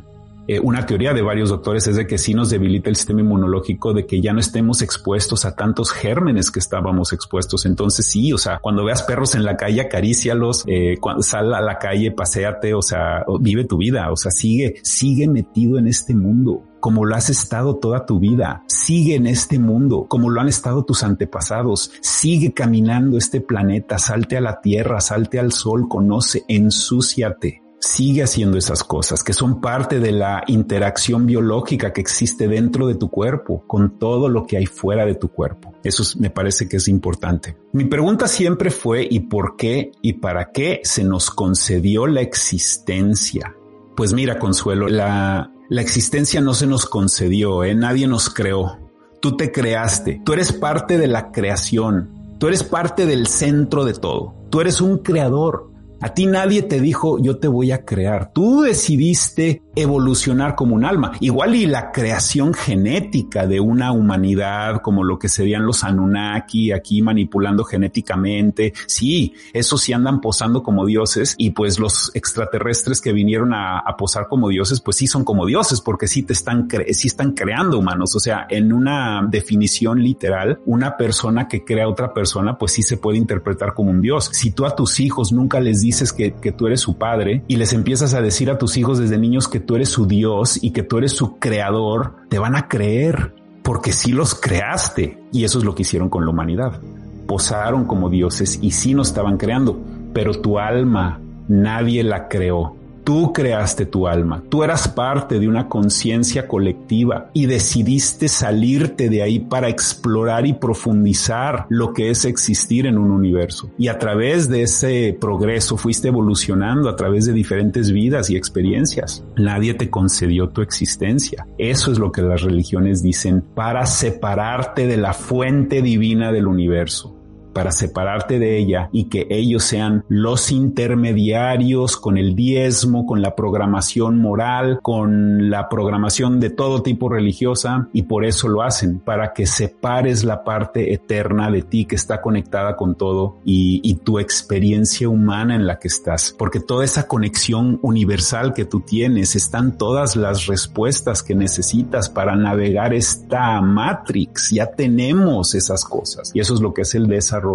[0.49, 3.92] eh, una teoría de varios doctores es de que sí nos debilita el sistema inmunológico,
[3.92, 7.66] de que ya no estemos expuestos a tantos gérmenes que estábamos expuestos.
[7.66, 11.78] Entonces sí, o sea, cuando veas perros en la calle, acarícialos, eh, sal a la
[11.78, 16.62] calle, paséate, o sea, vive tu vida, o sea, sigue, sigue metido en este mundo
[16.80, 18.62] como lo has estado toda tu vida.
[18.68, 21.92] Sigue en este mundo como lo han estado tus antepasados.
[22.01, 28.59] Sigue caminando este planeta, salte a la tierra, salte al sol, conoce, ensúciate sigue haciendo
[28.59, 33.64] esas cosas que son parte de la interacción biológica que existe dentro de tu cuerpo
[33.66, 35.74] con todo lo que hay fuera de tu cuerpo.
[35.85, 37.57] Eso me parece que es importante.
[37.72, 43.55] Mi pregunta siempre fue ¿y por qué y para qué se nos concedió la existencia?
[43.97, 47.74] Pues mira, Consuelo, la, la existencia no se nos concedió, ¿eh?
[47.74, 48.79] nadie nos creó.
[49.20, 53.95] Tú te creaste, tú eres parte de la creación, tú eres parte del centro de
[53.95, 55.72] todo, tú eres un creador.
[56.01, 58.32] A ti nadie te dijo yo te voy a crear.
[58.32, 61.12] Tú decidiste evolucionar como un alma.
[61.20, 67.01] Igual y la creación genética de una humanidad como lo que serían los Anunnaki aquí
[67.03, 68.72] manipulando genéticamente.
[68.86, 74.28] Sí, esos sí andan posando como dioses y pues los extraterrestres que vinieron a, posar
[74.28, 78.14] como dioses pues sí son como dioses porque sí te están, sí están creando humanos.
[78.14, 82.82] O sea, en una definición literal, una persona que crea a otra persona pues sí
[82.82, 84.30] se puede interpretar como un dios.
[84.32, 87.57] Si tú a tus hijos nunca les dices que, que tú eres su padre y
[87.57, 90.70] les empiezas a decir a tus hijos desde niños que tú eres su Dios y
[90.72, 95.18] que tú eres su creador, te van a creer porque sí los creaste.
[95.32, 96.80] Y eso es lo que hicieron con la humanidad.
[97.26, 99.78] Posaron como dioses y sí nos estaban creando,
[100.12, 102.78] pero tu alma nadie la creó.
[103.09, 109.23] Tú creaste tu alma, tú eras parte de una conciencia colectiva y decidiste salirte de
[109.23, 113.71] ahí para explorar y profundizar lo que es existir en un universo.
[113.79, 119.25] Y a través de ese progreso fuiste evolucionando a través de diferentes vidas y experiencias.
[119.39, 121.47] Nadie te concedió tu existencia.
[121.57, 127.18] Eso es lo que las religiones dicen para separarte de la fuente divina del universo
[127.53, 133.34] para separarte de ella y que ellos sean los intermediarios con el diezmo, con la
[133.34, 139.32] programación moral, con la programación de todo tipo religiosa y por eso lo hacen, para
[139.32, 144.18] que separes la parte eterna de ti que está conectada con todo y, y tu
[144.18, 149.76] experiencia humana en la que estás, porque toda esa conexión universal que tú tienes están
[149.76, 156.30] todas las respuestas que necesitas para navegar esta matrix, ya tenemos esas cosas.
[156.34, 157.47] Y eso es lo que es el desarrollo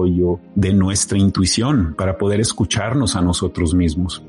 [0.56, 4.24] de nuestra intuición para poder escucharnos a nosotros mismos.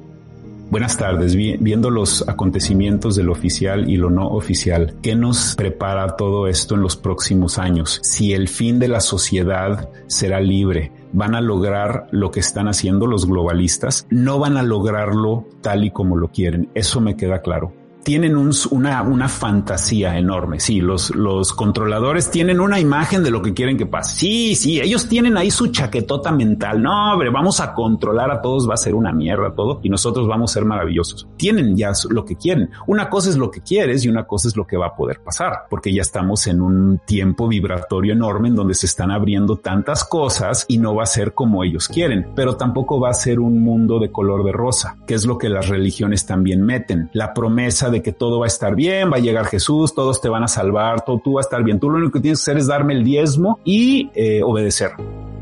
[0.71, 6.17] Buenas tardes, viendo los acontecimientos de lo oficial y lo no oficial, ¿qué nos prepara
[6.17, 8.01] todo esto en los próximos años?
[8.03, 13.07] Si el fin de la sociedad será libre, ¿van a lograr lo que están haciendo
[13.07, 14.07] los globalistas?
[14.11, 19.03] No van a lograrlo tal y como lo quieren, eso me queda claro tienen una,
[19.03, 20.61] una fantasía enorme.
[20.61, 24.17] Sí, los, los controladores tienen una imagen de lo que quieren que pase.
[24.17, 26.83] Sí, sí, ellos tienen ahí su chaquetota mental.
[26.83, 30.29] No, hombre, vamos a controlar a todos, va a ser una mierda todo y nosotros
[30.29, 31.27] vamos a ser maravillosos.
[31.37, 32.71] Tienen ya lo que quieren.
[32.87, 35.21] Una cosa es lo que quieres y una cosa es lo que va a poder
[35.21, 40.05] pasar, porque ya estamos en un tiempo vibratorio enorme en donde se están abriendo tantas
[40.05, 43.63] cosas y no va a ser como ellos quieren, pero tampoco va a ser un
[43.63, 47.09] mundo de color de rosa, que es lo que las religiones también meten.
[47.13, 50.29] La promesa de que todo va a estar bien, va a llegar Jesús, todos te
[50.29, 51.81] van a salvar, todo tú va a estar bien.
[51.81, 54.93] Tú lo único que tienes que hacer es darme el diezmo y eh, obedecer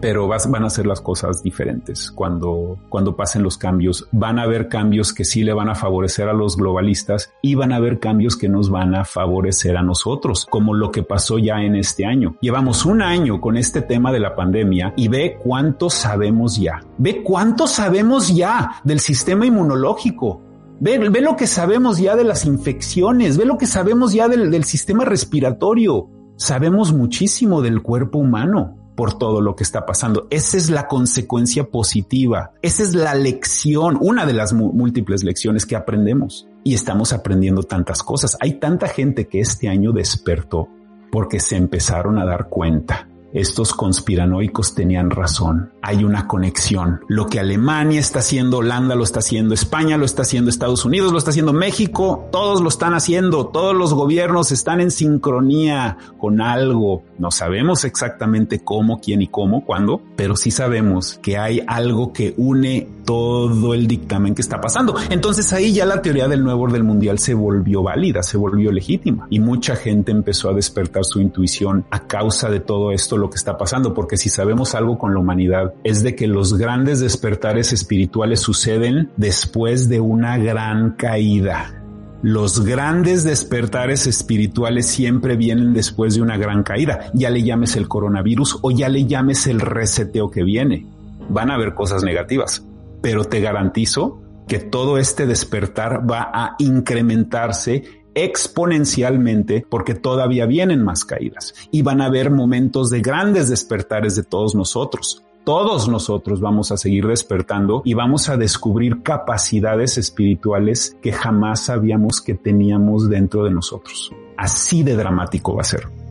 [0.03, 4.09] pero van a ser las cosas diferentes cuando, cuando pasen los cambios.
[4.11, 7.73] Van a haber cambios que sí le van a favorecer a los globalistas y van
[7.73, 11.61] a haber cambios que nos van a favorecer a nosotros, como lo que pasó ya
[11.61, 12.35] en este año.
[12.41, 16.81] Llevamos un año con este tema de la pandemia y ve cuánto sabemos ya.
[16.99, 23.37] Ve cuánto sabemos ya del sistema inmunológico Ve, lo que sabemos ya de las infecciones,
[23.37, 26.09] ve lo que sabemos ya del, sistema respiratorio.
[26.37, 30.27] Sabemos muchísimo del cuerpo humano por todo lo que está pasando.
[30.31, 32.53] Esa es la consecuencia positiva.
[32.63, 36.49] Esa es la lección, una de las múltiples lecciones que aprendemos.
[36.65, 38.37] Y estamos aprendiendo tantas cosas.
[38.41, 40.69] Hay tanta gente que este año despertó
[41.11, 45.73] porque se empezaron a dar cuenta estos conspiranoicos tenían razón.
[45.83, 47.01] Hay una conexión.
[47.09, 51.13] Lo que Alemania está haciendo, Holanda lo está haciendo, España lo está haciendo, Estados Unidos
[51.13, 56.41] lo está haciendo, México, todos lo están haciendo, todos los gobiernos están en sincronía con
[56.41, 57.03] algo.
[57.19, 62.35] No sabemos exactamente cómo, quién y cómo, cuándo, pero sí sabemos que hay algo que
[62.37, 64.95] une todo el dictamen que está pasando.
[65.11, 69.27] Entonces ahí ya la teoría del nuevo orden mundial se volvió válida, se volvió legítima
[69.31, 73.37] y mucha gente empezó a despertar su intuición a causa de todo esto lo que
[73.37, 77.73] está pasando, porque si sabemos algo con la humanidad es de que los grandes despertares
[77.73, 81.83] espirituales suceden después de una gran caída
[82.23, 87.11] Los grandes despertares espirituales siempre vienen después de una gran caída.
[87.15, 90.87] Ya le llames el coronavirus o ya le llames el reseteo que viene.
[91.29, 92.65] Van a haber cosas negativas,
[93.01, 101.05] pero te garantizo que todo este despertar va a incrementarse exponencialmente porque todavía vienen más
[101.05, 106.71] caídas y van a haber momentos de grandes despertares de todos nosotros todos nosotros vamos
[106.71, 113.43] a seguir despertando y vamos a descubrir capacidades espirituales que jamás sabíamos que teníamos dentro
[113.43, 114.13] de nosotros.
[114.37, 116.02] Así de dramático va a ser.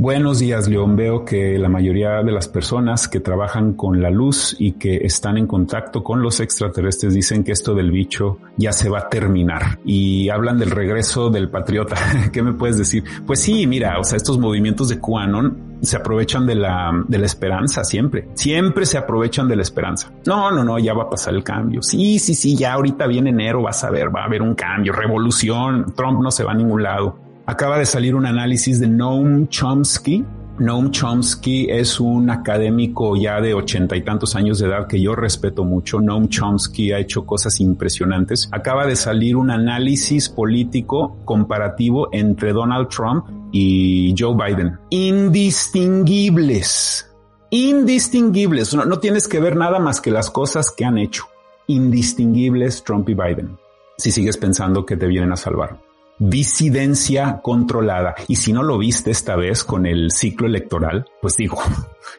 [0.00, 0.94] Buenos días, León.
[0.94, 5.36] Veo que la mayoría de las personas que trabajan con la luz y que están
[5.38, 9.80] en contacto con los extraterrestres dicen que esto del bicho ya se va a terminar
[9.84, 11.96] y hablan del regreso del patriota.
[12.32, 13.02] ¿Qué me puedes decir?
[13.26, 17.26] Pues sí, mira, o sea, estos movimientos de QAnon se aprovechan de la, de la
[17.26, 18.28] esperanza siempre.
[18.34, 20.12] Siempre se aprovechan de la esperanza.
[20.26, 21.82] No, no, no, ya va a pasar el cambio.
[21.82, 24.92] Sí, sí, sí, ya ahorita viene enero, vas a ver, va a haber un cambio,
[24.92, 25.92] revolución.
[25.96, 27.27] Trump no se va a ningún lado.
[27.48, 30.22] Acaba de salir un análisis de Noam Chomsky.
[30.58, 35.14] Noam Chomsky es un académico ya de ochenta y tantos años de edad que yo
[35.14, 35.98] respeto mucho.
[35.98, 38.50] Noam Chomsky ha hecho cosas impresionantes.
[38.52, 44.78] Acaba de salir un análisis político comparativo entre Donald Trump y Joe Biden.
[44.90, 47.10] Indistinguibles.
[47.48, 48.74] Indistinguibles.
[48.74, 51.24] No, no tienes que ver nada más que las cosas que han hecho.
[51.66, 53.56] Indistinguibles Trump y Biden.
[53.96, 55.87] Si sigues pensando que te vienen a salvar
[56.18, 58.14] disidencia controlada.
[58.26, 61.58] Y si no lo viste esta vez con el ciclo electoral, pues digo,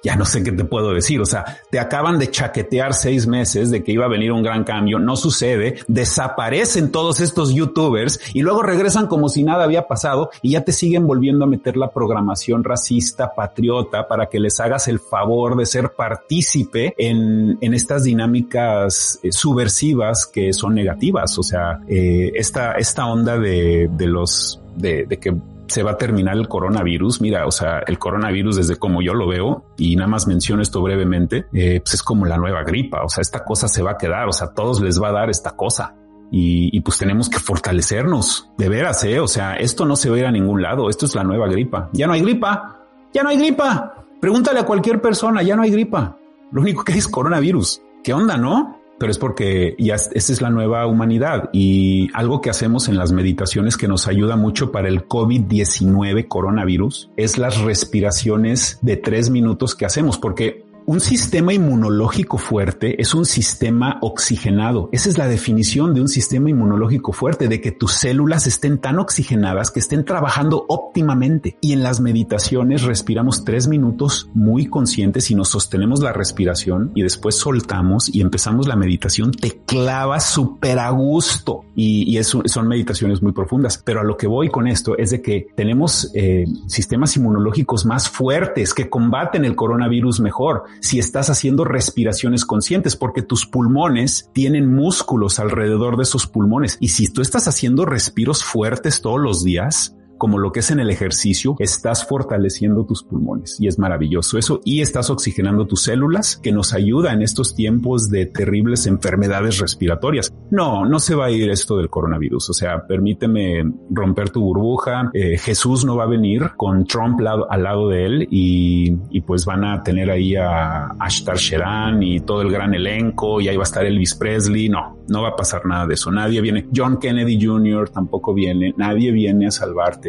[0.03, 1.21] ya no sé qué te puedo decir.
[1.21, 4.63] O sea, te acaban de chaquetear seis meses de que iba a venir un gran
[4.63, 4.99] cambio.
[4.99, 5.79] No sucede.
[5.87, 10.71] Desaparecen todos estos youtubers y luego regresan como si nada había pasado y ya te
[10.71, 15.65] siguen volviendo a meter la programación racista, patriota, para que les hagas el favor de
[15.65, 21.37] ser partícipe en, en estas dinámicas eh, subversivas que son negativas.
[21.37, 25.33] O sea, eh, esta, esta onda de, de los, de, de que
[25.69, 27.21] se va a terminar el coronavirus.
[27.21, 30.81] Mira, o sea, el coronavirus desde como yo lo veo y nada más menciono esto
[30.81, 33.03] brevemente, eh, pues es como la nueva gripa.
[33.03, 34.27] O sea, esta cosa se va a quedar.
[34.27, 35.95] O sea, a todos les va a dar esta cosa.
[36.31, 39.19] Y, pues tenemos que fortalecernos de veras, eh.
[39.19, 40.89] O sea, esto no se va a ir a ningún lado.
[40.89, 41.89] Esto es la nueva gripa.
[41.93, 42.79] Ya no hay gripa.
[43.13, 44.05] Ya no hay gripa.
[44.21, 45.41] Pregúntale a cualquier persona.
[45.41, 46.17] Ya no hay gripa.
[46.51, 47.81] Lo único que es coronavirus.
[48.03, 48.78] ¿Qué onda, no?
[48.99, 53.11] Pero es porque ya esta es la nueva humanidad y algo que hacemos en las
[53.11, 59.75] meditaciones que nos ayuda mucho para el COVID-19 coronavirus es las respiraciones de tres minutos
[59.75, 64.89] que hacemos, porque un sistema inmunológico fuerte es un sistema oxigenado.
[64.91, 68.97] Esa es la definición de un sistema inmunológico fuerte, de que tus células estén tan
[68.97, 71.59] oxigenadas que estén trabajando óptimamente.
[71.61, 77.03] Y en las meditaciones respiramos tres minutos muy conscientes y nos sostenemos la respiración y
[77.03, 79.29] después soltamos y empezamos la meditación.
[79.29, 83.79] Te clavas súper a gusto y, son meditaciones muy profundas.
[83.85, 88.09] Pero a lo que voy con esto es de que tenemos eh, sistemas inmunológicos más
[88.09, 94.73] fuertes que combaten el coronavirus mejor si estás haciendo respiraciones conscientes, porque tus pulmones tienen
[94.73, 96.77] músculos alrededor de esos pulmones.
[96.79, 100.79] Y si tú estás haciendo respiros fuertes todos los días, como lo que es en
[100.79, 106.37] el ejercicio, estás fortaleciendo tus pulmones y es maravilloso eso y estás oxigenando tus células
[106.37, 110.31] que nos ayuda en estos tiempos de terribles enfermedades respiratorias.
[110.51, 112.49] No, no se va a ir esto del coronavirus.
[112.49, 115.09] O sea, permíteme romper tu burbuja.
[115.13, 119.45] Eh, Jesús no va a venir con Trump al lado de él y, y pues
[119.45, 123.63] van a tener ahí a Ashtar Sheran y todo el gran elenco y ahí va
[123.63, 124.67] a estar Elvis Presley.
[124.67, 126.11] No, no va a pasar nada de eso.
[126.11, 126.67] Nadie viene.
[126.75, 127.89] John Kennedy Jr.
[127.89, 128.73] tampoco viene.
[128.75, 130.08] Nadie viene a salvarte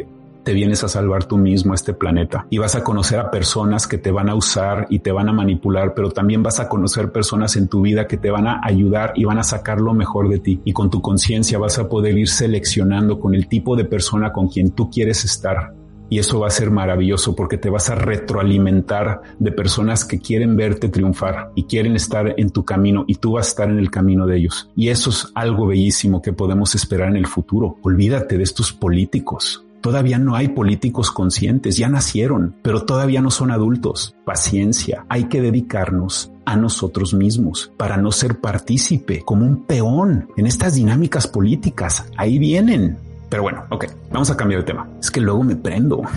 [0.51, 3.86] te vienes a salvar tú mismo a este planeta y vas a conocer a personas
[3.86, 7.12] que te van a usar y te van a manipular, pero también vas a conocer
[7.12, 10.28] personas en tu vida que te van a ayudar y van a sacar lo mejor
[10.28, 13.84] de ti y con tu conciencia vas a poder ir seleccionando con el tipo de
[13.84, 15.72] persona con quien tú quieres estar.
[16.09, 20.57] Y eso va a ser maravilloso porque te vas a retroalimentar de personas que quieren
[20.57, 23.92] verte triunfar y quieren estar en tu camino y tú vas a estar en el
[23.92, 24.68] camino de ellos.
[24.74, 27.76] Y eso es algo bellísimo que podemos esperar en el futuro.
[27.82, 33.50] Olvídate de estos políticos Todavía no hay políticos conscientes, ya nacieron, pero todavía no son
[33.50, 34.14] adultos.
[34.24, 40.46] Paciencia, hay que dedicarnos a nosotros mismos para no ser partícipe como un peón en
[40.46, 42.04] estas dinámicas políticas.
[42.16, 42.98] Ahí vienen.
[43.28, 44.88] Pero bueno, ok, vamos a cambiar de tema.
[45.00, 46.02] Es que luego me prendo.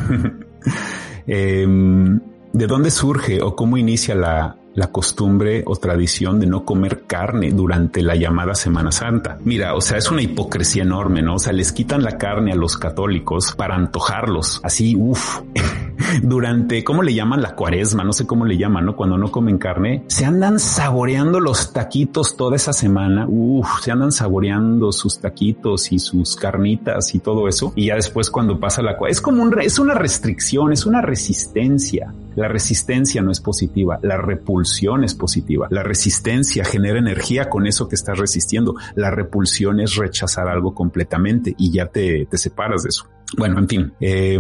[1.26, 2.20] Em,
[2.52, 7.52] ¿De dónde surge o cómo inicia la, la costumbre o tradición de no comer carne
[7.52, 9.38] durante la llamada Semana Santa.
[9.44, 11.36] Mira, o sea, es una hipocresía enorme, ¿no?
[11.36, 14.60] O sea, les quitan la carne a los católicos para antojarlos.
[14.64, 15.42] Así, uff.
[16.22, 18.04] durante, ¿cómo le llaman la cuaresma?
[18.04, 18.96] No sé cómo le llaman, ¿no?
[18.96, 23.26] Cuando no comen carne, se andan saboreando los taquitos toda esa semana.
[23.28, 27.74] Uf, se andan saboreando sus taquitos y sus carnitas y todo eso.
[27.76, 31.02] Y ya después cuando pasa la cuaresma, es como un, es una restricción, es una
[31.02, 32.14] resistencia.
[32.36, 35.68] La resistencia no es positiva, la repulsión es positiva.
[35.70, 38.76] La resistencia genera energía con eso que estás resistiendo.
[38.96, 43.08] La repulsión es rechazar algo completamente y ya te, te separas de eso.
[43.38, 44.38] Bueno, en fin, eh,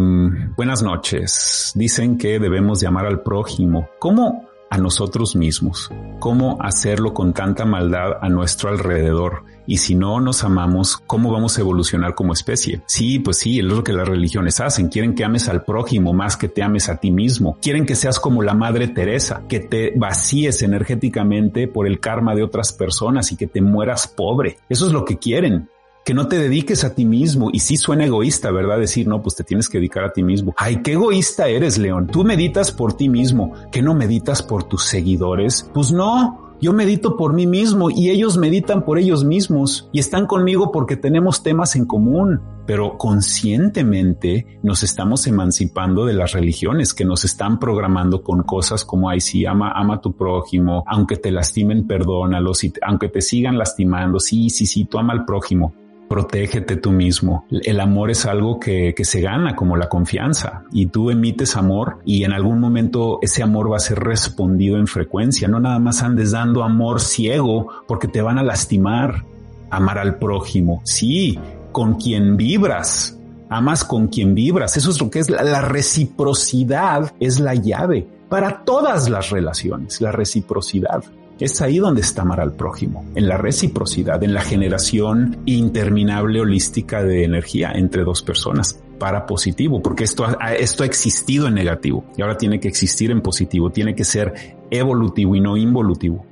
[0.55, 1.71] buenas noches.
[1.75, 3.89] Dicen que debemos llamar al prójimo.
[3.99, 4.47] ¿Cómo?
[4.69, 5.91] A nosotros mismos.
[6.19, 9.45] ¿Cómo hacerlo con tanta maldad a nuestro alrededor?
[9.65, 12.81] Y si no nos amamos, ¿cómo vamos a evolucionar como especie?
[12.85, 14.89] Sí, pues sí, es lo que las religiones hacen.
[14.89, 17.57] Quieren que ames al prójimo más que te ames a ti mismo.
[17.61, 22.43] Quieren que seas como la Madre Teresa, que te vacíes energéticamente por el karma de
[22.43, 24.57] otras personas y que te mueras pobre.
[24.69, 25.69] Eso es lo que quieren
[26.03, 27.49] que no te dediques a ti mismo.
[27.51, 28.79] Y sí suena egoísta, ¿verdad?
[28.79, 30.53] Decir, no, pues te tienes que dedicar a ti mismo.
[30.57, 32.07] Ay, qué egoísta eres, León.
[32.07, 33.53] Tú meditas por ti mismo.
[33.71, 35.69] ¿Que no meditas por tus seguidores?
[35.73, 36.42] Pues no.
[36.63, 40.95] Yo medito por mí mismo y ellos meditan por ellos mismos y están conmigo porque
[40.95, 47.59] tenemos temas en común, pero conscientemente nos estamos emancipando de las religiones que nos están
[47.59, 52.63] programando con cosas como, ay, sí, ama, ama a tu prójimo, aunque te lastimen, perdónalos,
[52.63, 55.73] y aunque te sigan lastimando, sí, sí, sí, tú ama al prójimo
[56.13, 57.47] protégete tú mismo.
[57.49, 61.97] El amor es algo que, que, se gana como la confianza y tú emites amor
[62.05, 65.47] y en algún momento ese amor va a ser respondido en frecuencia.
[65.47, 69.25] No nada más andes dando amor ciego porque te van a lastimar.
[69.71, 70.81] Amar al prójimo.
[70.83, 71.39] Sí,
[71.71, 73.17] con quien vibras.
[73.49, 74.77] Amas con quien vibras.
[74.77, 77.11] Eso es lo que es la, la reciprocidad.
[77.19, 79.99] Es la llave para todas las relaciones.
[79.99, 81.03] La reciprocidad.
[81.39, 87.03] Es ahí donde está amar al prójimo, en la reciprocidad, en la generación interminable holística
[87.03, 92.05] de energía entre dos personas para positivo, porque esto ha, esto ha existido en negativo
[92.15, 94.33] y ahora tiene que existir en positivo, tiene que ser
[94.69, 96.25] evolutivo y no involutivo.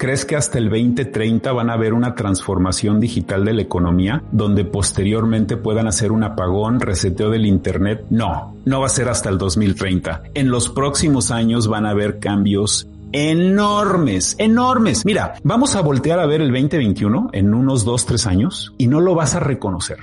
[0.00, 4.64] ¿Crees que hasta el 2030 van a haber una transformación digital de la economía donde
[4.64, 8.06] posteriormente puedan hacer un apagón, reseteo del Internet?
[8.08, 10.22] No, no va a ser hasta el 2030.
[10.32, 15.04] En los próximos años van a haber cambios enormes, enormes.
[15.04, 19.00] Mira, vamos a voltear a ver el 2021 en unos dos, tres años y no
[19.00, 19.98] lo vas a reconocer.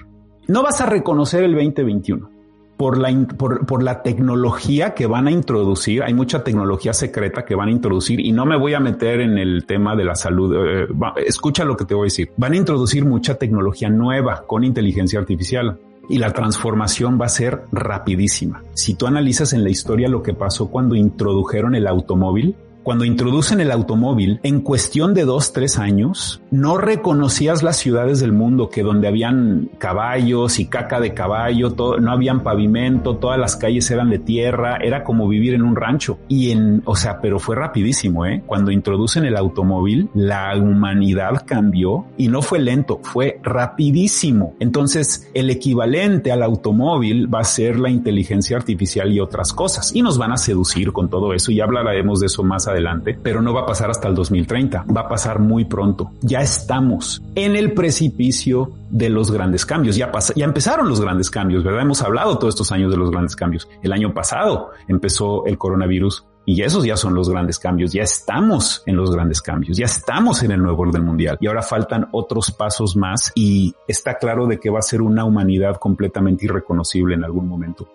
[0.48, 2.30] No vas a reconocer el 2021
[2.78, 6.04] por la, por, por, la tecnología que van a introducir.
[6.04, 9.38] Hay mucha tecnología secreta que van a introducir y no me voy a meter en
[9.38, 10.56] el tema de la salud.
[10.56, 10.88] Eh,
[11.26, 12.30] escucha lo que te voy a decir.
[12.38, 17.64] Van a introducir mucha tecnología nueva con inteligencia artificial y la transformación va a ser
[17.72, 18.64] rapidísima.
[18.74, 22.56] Si tú analizas en la historia lo que pasó cuando introdujeron el automóvil,
[22.88, 28.32] cuando introducen el automóvil, en cuestión de dos, tres años, no reconocías las ciudades del
[28.32, 33.92] mundo que donde habían caballos y caca de caballo, no habían pavimento, todas las calles
[33.92, 36.20] eran de tierra, era como vivir en un rancho.
[36.30, 38.42] Y en, o sea, pero fue rapidísimo, ¿eh?
[38.46, 44.56] Cuando introducen el automóvil, la humanidad cambió y no fue lento, fue rapidísimo.
[44.62, 49.94] Entonces, el equivalente al automóvil va a ser la inteligencia artificial y otras cosas.
[49.94, 53.18] Y nos van a seducir con todo eso y hablaremos de eso más adelante adelante,
[53.22, 56.12] pero no va a pasar hasta el 2030, va a pasar muy pronto.
[56.22, 59.96] Ya estamos en el precipicio de los grandes cambios.
[59.96, 61.82] Ya, ya empezaron los grandes cambios, ¿verdad?
[61.82, 63.68] Hemos hablado todos estos años de los grandes cambios.
[63.82, 67.92] El año pasado empezó el coronavirus y esos ya son los grandes cambios.
[67.92, 69.78] Ya estamos en los grandes cambios.
[69.78, 71.38] Ya estamos en el nuevo orden mundial.
[71.42, 75.26] Y ahora faltan otros pasos más y está claro de que va a ser una
[75.26, 77.90] humanidad completamente irreconocible en algún momento.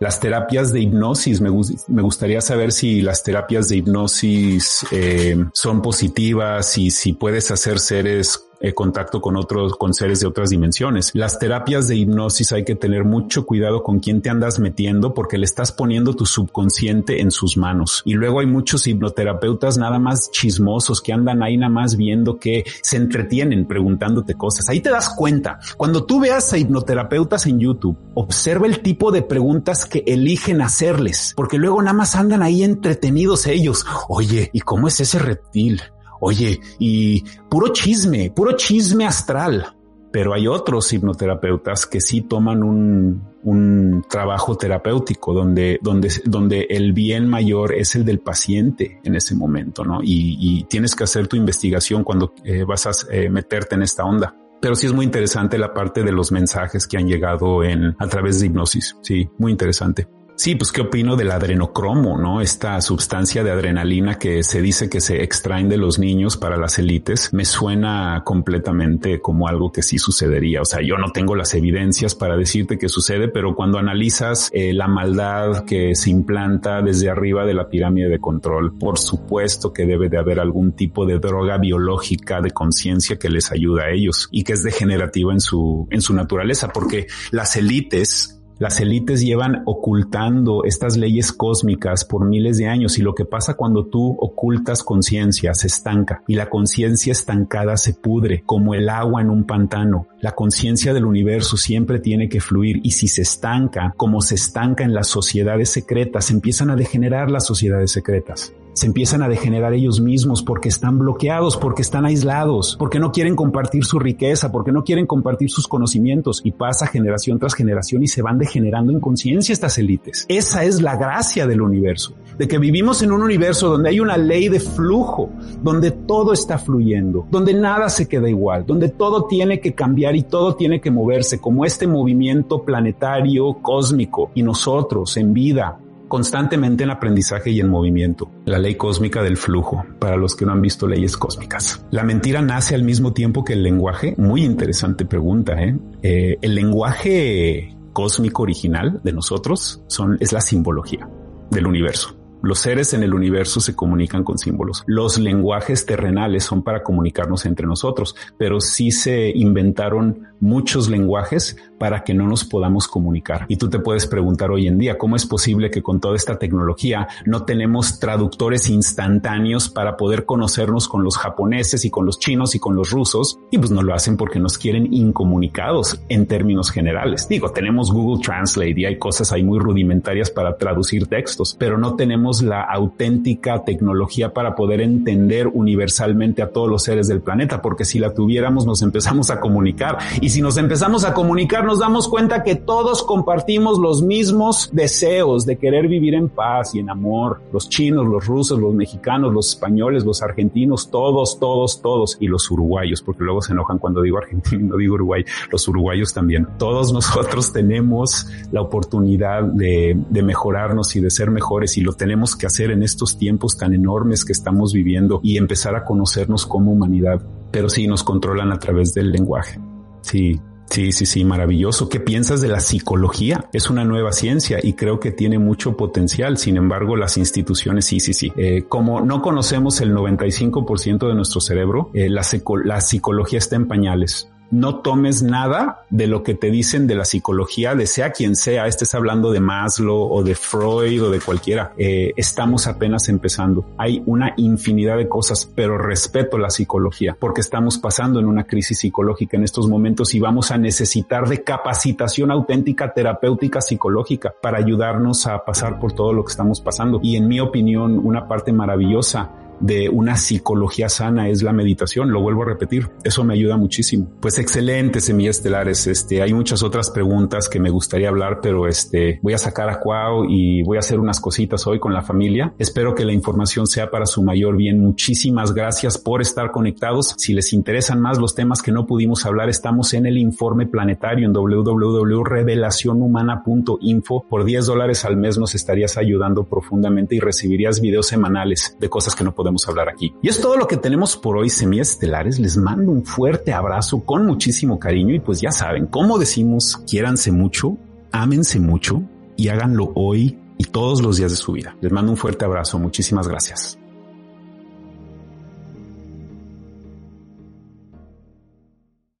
[0.00, 1.50] Las terapias de hipnosis, me,
[1.88, 7.78] me gustaría saber si las terapias de hipnosis eh, son positivas y si puedes hacer
[7.78, 11.10] seres eh, contacto con otros, con seres de otras dimensiones.
[11.14, 15.38] Las terapias de hipnosis hay que tener mucho cuidado con quién te andas metiendo porque
[15.38, 18.02] le estás poniendo tu subconsciente en sus manos.
[18.04, 22.64] Y luego hay muchos hipnoterapeutas nada más chismosos que andan ahí nada más viendo que
[22.82, 24.68] se entretienen preguntándote cosas.
[24.68, 25.58] Ahí te das cuenta.
[25.76, 31.32] Cuando tú veas a hipnoterapeutas en YouTube, observa el tipo de preguntas que eligen hacerles,
[31.36, 33.86] porque luego nada más andan ahí entretenidos ellos.
[34.08, 35.80] Oye, ¿y cómo es ese reptil?
[36.20, 39.74] Oye, y puro chisme, puro chisme astral.
[40.12, 46.92] Pero hay otros hipnoterapeutas que sí toman un, un trabajo terapéutico donde, donde, donde el
[46.92, 50.02] bien mayor es el del paciente en ese momento, ¿no?
[50.02, 54.04] Y, y tienes que hacer tu investigación cuando eh, vas a eh, meterte en esta
[54.04, 54.34] onda.
[54.60, 58.06] Pero sí es muy interesante la parte de los mensajes que han llegado en, a
[58.08, 58.96] través de hipnosis.
[59.02, 60.08] Sí, muy interesante.
[60.40, 62.40] Sí, pues qué opino del adrenocromo, ¿no?
[62.40, 66.78] Esta sustancia de adrenalina que se dice que se extraen de los niños para las
[66.78, 70.62] élites, me suena completamente como algo que sí sucedería.
[70.62, 74.72] O sea, yo no tengo las evidencias para decirte que sucede, pero cuando analizas eh,
[74.72, 79.84] la maldad que se implanta desde arriba de la pirámide de control, por supuesto que
[79.84, 84.26] debe de haber algún tipo de droga biológica de conciencia que les ayuda a ellos
[84.32, 89.62] y que es degenerativa en su, en su naturaleza, porque las élites las élites llevan
[89.64, 94.82] ocultando estas leyes cósmicas por miles de años y lo que pasa cuando tú ocultas
[94.82, 100.08] conciencia se estanca y la conciencia estancada se pudre como el agua en un pantano.
[100.20, 104.84] La conciencia del universo siempre tiene que fluir y si se estanca como se estanca
[104.84, 110.00] en las sociedades secretas, empiezan a degenerar las sociedades secretas se empiezan a degenerar ellos
[110.00, 114.84] mismos porque están bloqueados, porque están aislados, porque no quieren compartir su riqueza, porque no
[114.84, 119.52] quieren compartir sus conocimientos y pasa generación tras generación y se van degenerando en conciencia
[119.52, 120.24] estas élites.
[120.30, 124.16] Esa es la gracia del universo, de que vivimos en un universo donde hay una
[124.16, 125.28] ley de flujo,
[125.62, 130.22] donde todo está fluyendo, donde nada se queda igual, donde todo tiene que cambiar y
[130.22, 135.78] todo tiene que moverse, como este movimiento planetario cósmico y nosotros en vida
[136.10, 138.32] constantemente en aprendizaje y en movimiento.
[138.44, 141.86] La ley cósmica del flujo, para los que no han visto leyes cósmicas.
[141.92, 144.16] ¿La mentira nace al mismo tiempo que el lenguaje?
[144.18, 145.54] Muy interesante pregunta.
[145.62, 145.78] ¿eh?
[146.02, 151.08] eh el lenguaje cósmico original de nosotros son, es la simbología
[151.48, 152.16] del universo.
[152.42, 154.82] Los seres en el universo se comunican con símbolos.
[154.86, 162.04] Los lenguajes terrenales son para comunicarnos entre nosotros, pero sí se inventaron muchos lenguajes para
[162.04, 163.46] que no nos podamos comunicar.
[163.48, 166.38] Y tú te puedes preguntar hoy en día, ¿cómo es posible que con toda esta
[166.38, 172.54] tecnología no tenemos traductores instantáneos para poder conocernos con los japoneses y con los chinos
[172.54, 173.40] y con los rusos?
[173.50, 177.26] Y pues no lo hacen porque nos quieren incomunicados en términos generales.
[177.30, 181.96] Digo, tenemos Google Translate y hay cosas ahí muy rudimentarias para traducir textos, pero no
[181.96, 187.86] tenemos la auténtica tecnología para poder entender universalmente a todos los seres del planeta, porque
[187.86, 192.08] si la tuviéramos nos empezamos a comunicar y si nos empezamos a comunicar nos damos
[192.08, 197.42] cuenta que todos compartimos los mismos deseos de querer vivir en paz y en amor,
[197.52, 202.50] los chinos, los rusos, los mexicanos, los españoles, los argentinos, todos, todos, todos y los
[202.50, 206.48] uruguayos, porque luego se enojan cuando digo argentino, no digo uruguay, los uruguayos también.
[206.58, 212.34] Todos nosotros tenemos la oportunidad de, de mejorarnos y de ser mejores y lo tenemos
[212.34, 216.72] que hacer en estos tiempos tan enormes que estamos viviendo y empezar a conocernos como
[216.72, 217.22] humanidad,
[217.52, 219.60] pero sí nos controlan a través del lenguaje.
[220.00, 220.40] Sí,
[220.70, 221.88] Sí, sí, sí, maravilloso.
[221.88, 223.48] ¿Qué piensas de la psicología?
[223.52, 226.38] Es una nueva ciencia y creo que tiene mucho potencial.
[226.38, 228.32] Sin embargo, las instituciones, sí, sí, sí.
[228.36, 232.22] Eh, como no conocemos el 95% de nuestro cerebro, eh, la,
[232.64, 237.04] la psicología está en pañales no tomes nada de lo que te dicen de la
[237.04, 241.72] psicología, de sea quien sea, estés hablando de Maslow o de Freud o de cualquiera,
[241.76, 243.64] eh, estamos apenas empezando.
[243.78, 248.80] Hay una infinidad de cosas, pero respeto la psicología porque estamos pasando en una crisis
[248.80, 255.26] psicológica en estos momentos y vamos a necesitar de capacitación auténtica terapéutica psicológica para ayudarnos
[255.26, 257.00] a pasar por todo lo que estamos pasando.
[257.02, 259.30] Y en mi opinión, una parte maravillosa
[259.60, 262.10] de una psicología sana es la meditación.
[262.10, 262.88] Lo vuelvo a repetir.
[263.04, 264.08] Eso me ayuda muchísimo.
[264.20, 265.86] Pues excelente, semillas estelares.
[265.86, 269.78] Este, hay muchas otras preguntas que me gustaría hablar, pero este, voy a sacar a
[269.80, 272.54] Cuau y voy a hacer unas cositas hoy con la familia.
[272.58, 274.80] Espero que la información sea para su mayor bien.
[274.80, 277.14] Muchísimas gracias por estar conectados.
[277.18, 281.26] Si les interesan más los temas que no pudimos hablar, estamos en el informe planetario
[281.26, 284.26] en www.revelacionhumana.info.
[284.28, 289.14] Por 10 dólares al mes nos estarías ayudando profundamente y recibirías videos semanales de cosas
[289.14, 290.14] que no podemos hablar aquí.
[290.22, 292.38] Y es todo lo que tenemos por hoy, semillas estelares.
[292.38, 297.32] Les mando un fuerte abrazo con muchísimo cariño y pues ya saben, como decimos, quiéranse
[297.32, 297.76] mucho,
[298.12, 299.02] ámense mucho
[299.36, 301.76] y háganlo hoy y todos los días de su vida.
[301.80, 302.78] Les mando un fuerte abrazo.
[302.78, 303.79] Muchísimas gracias.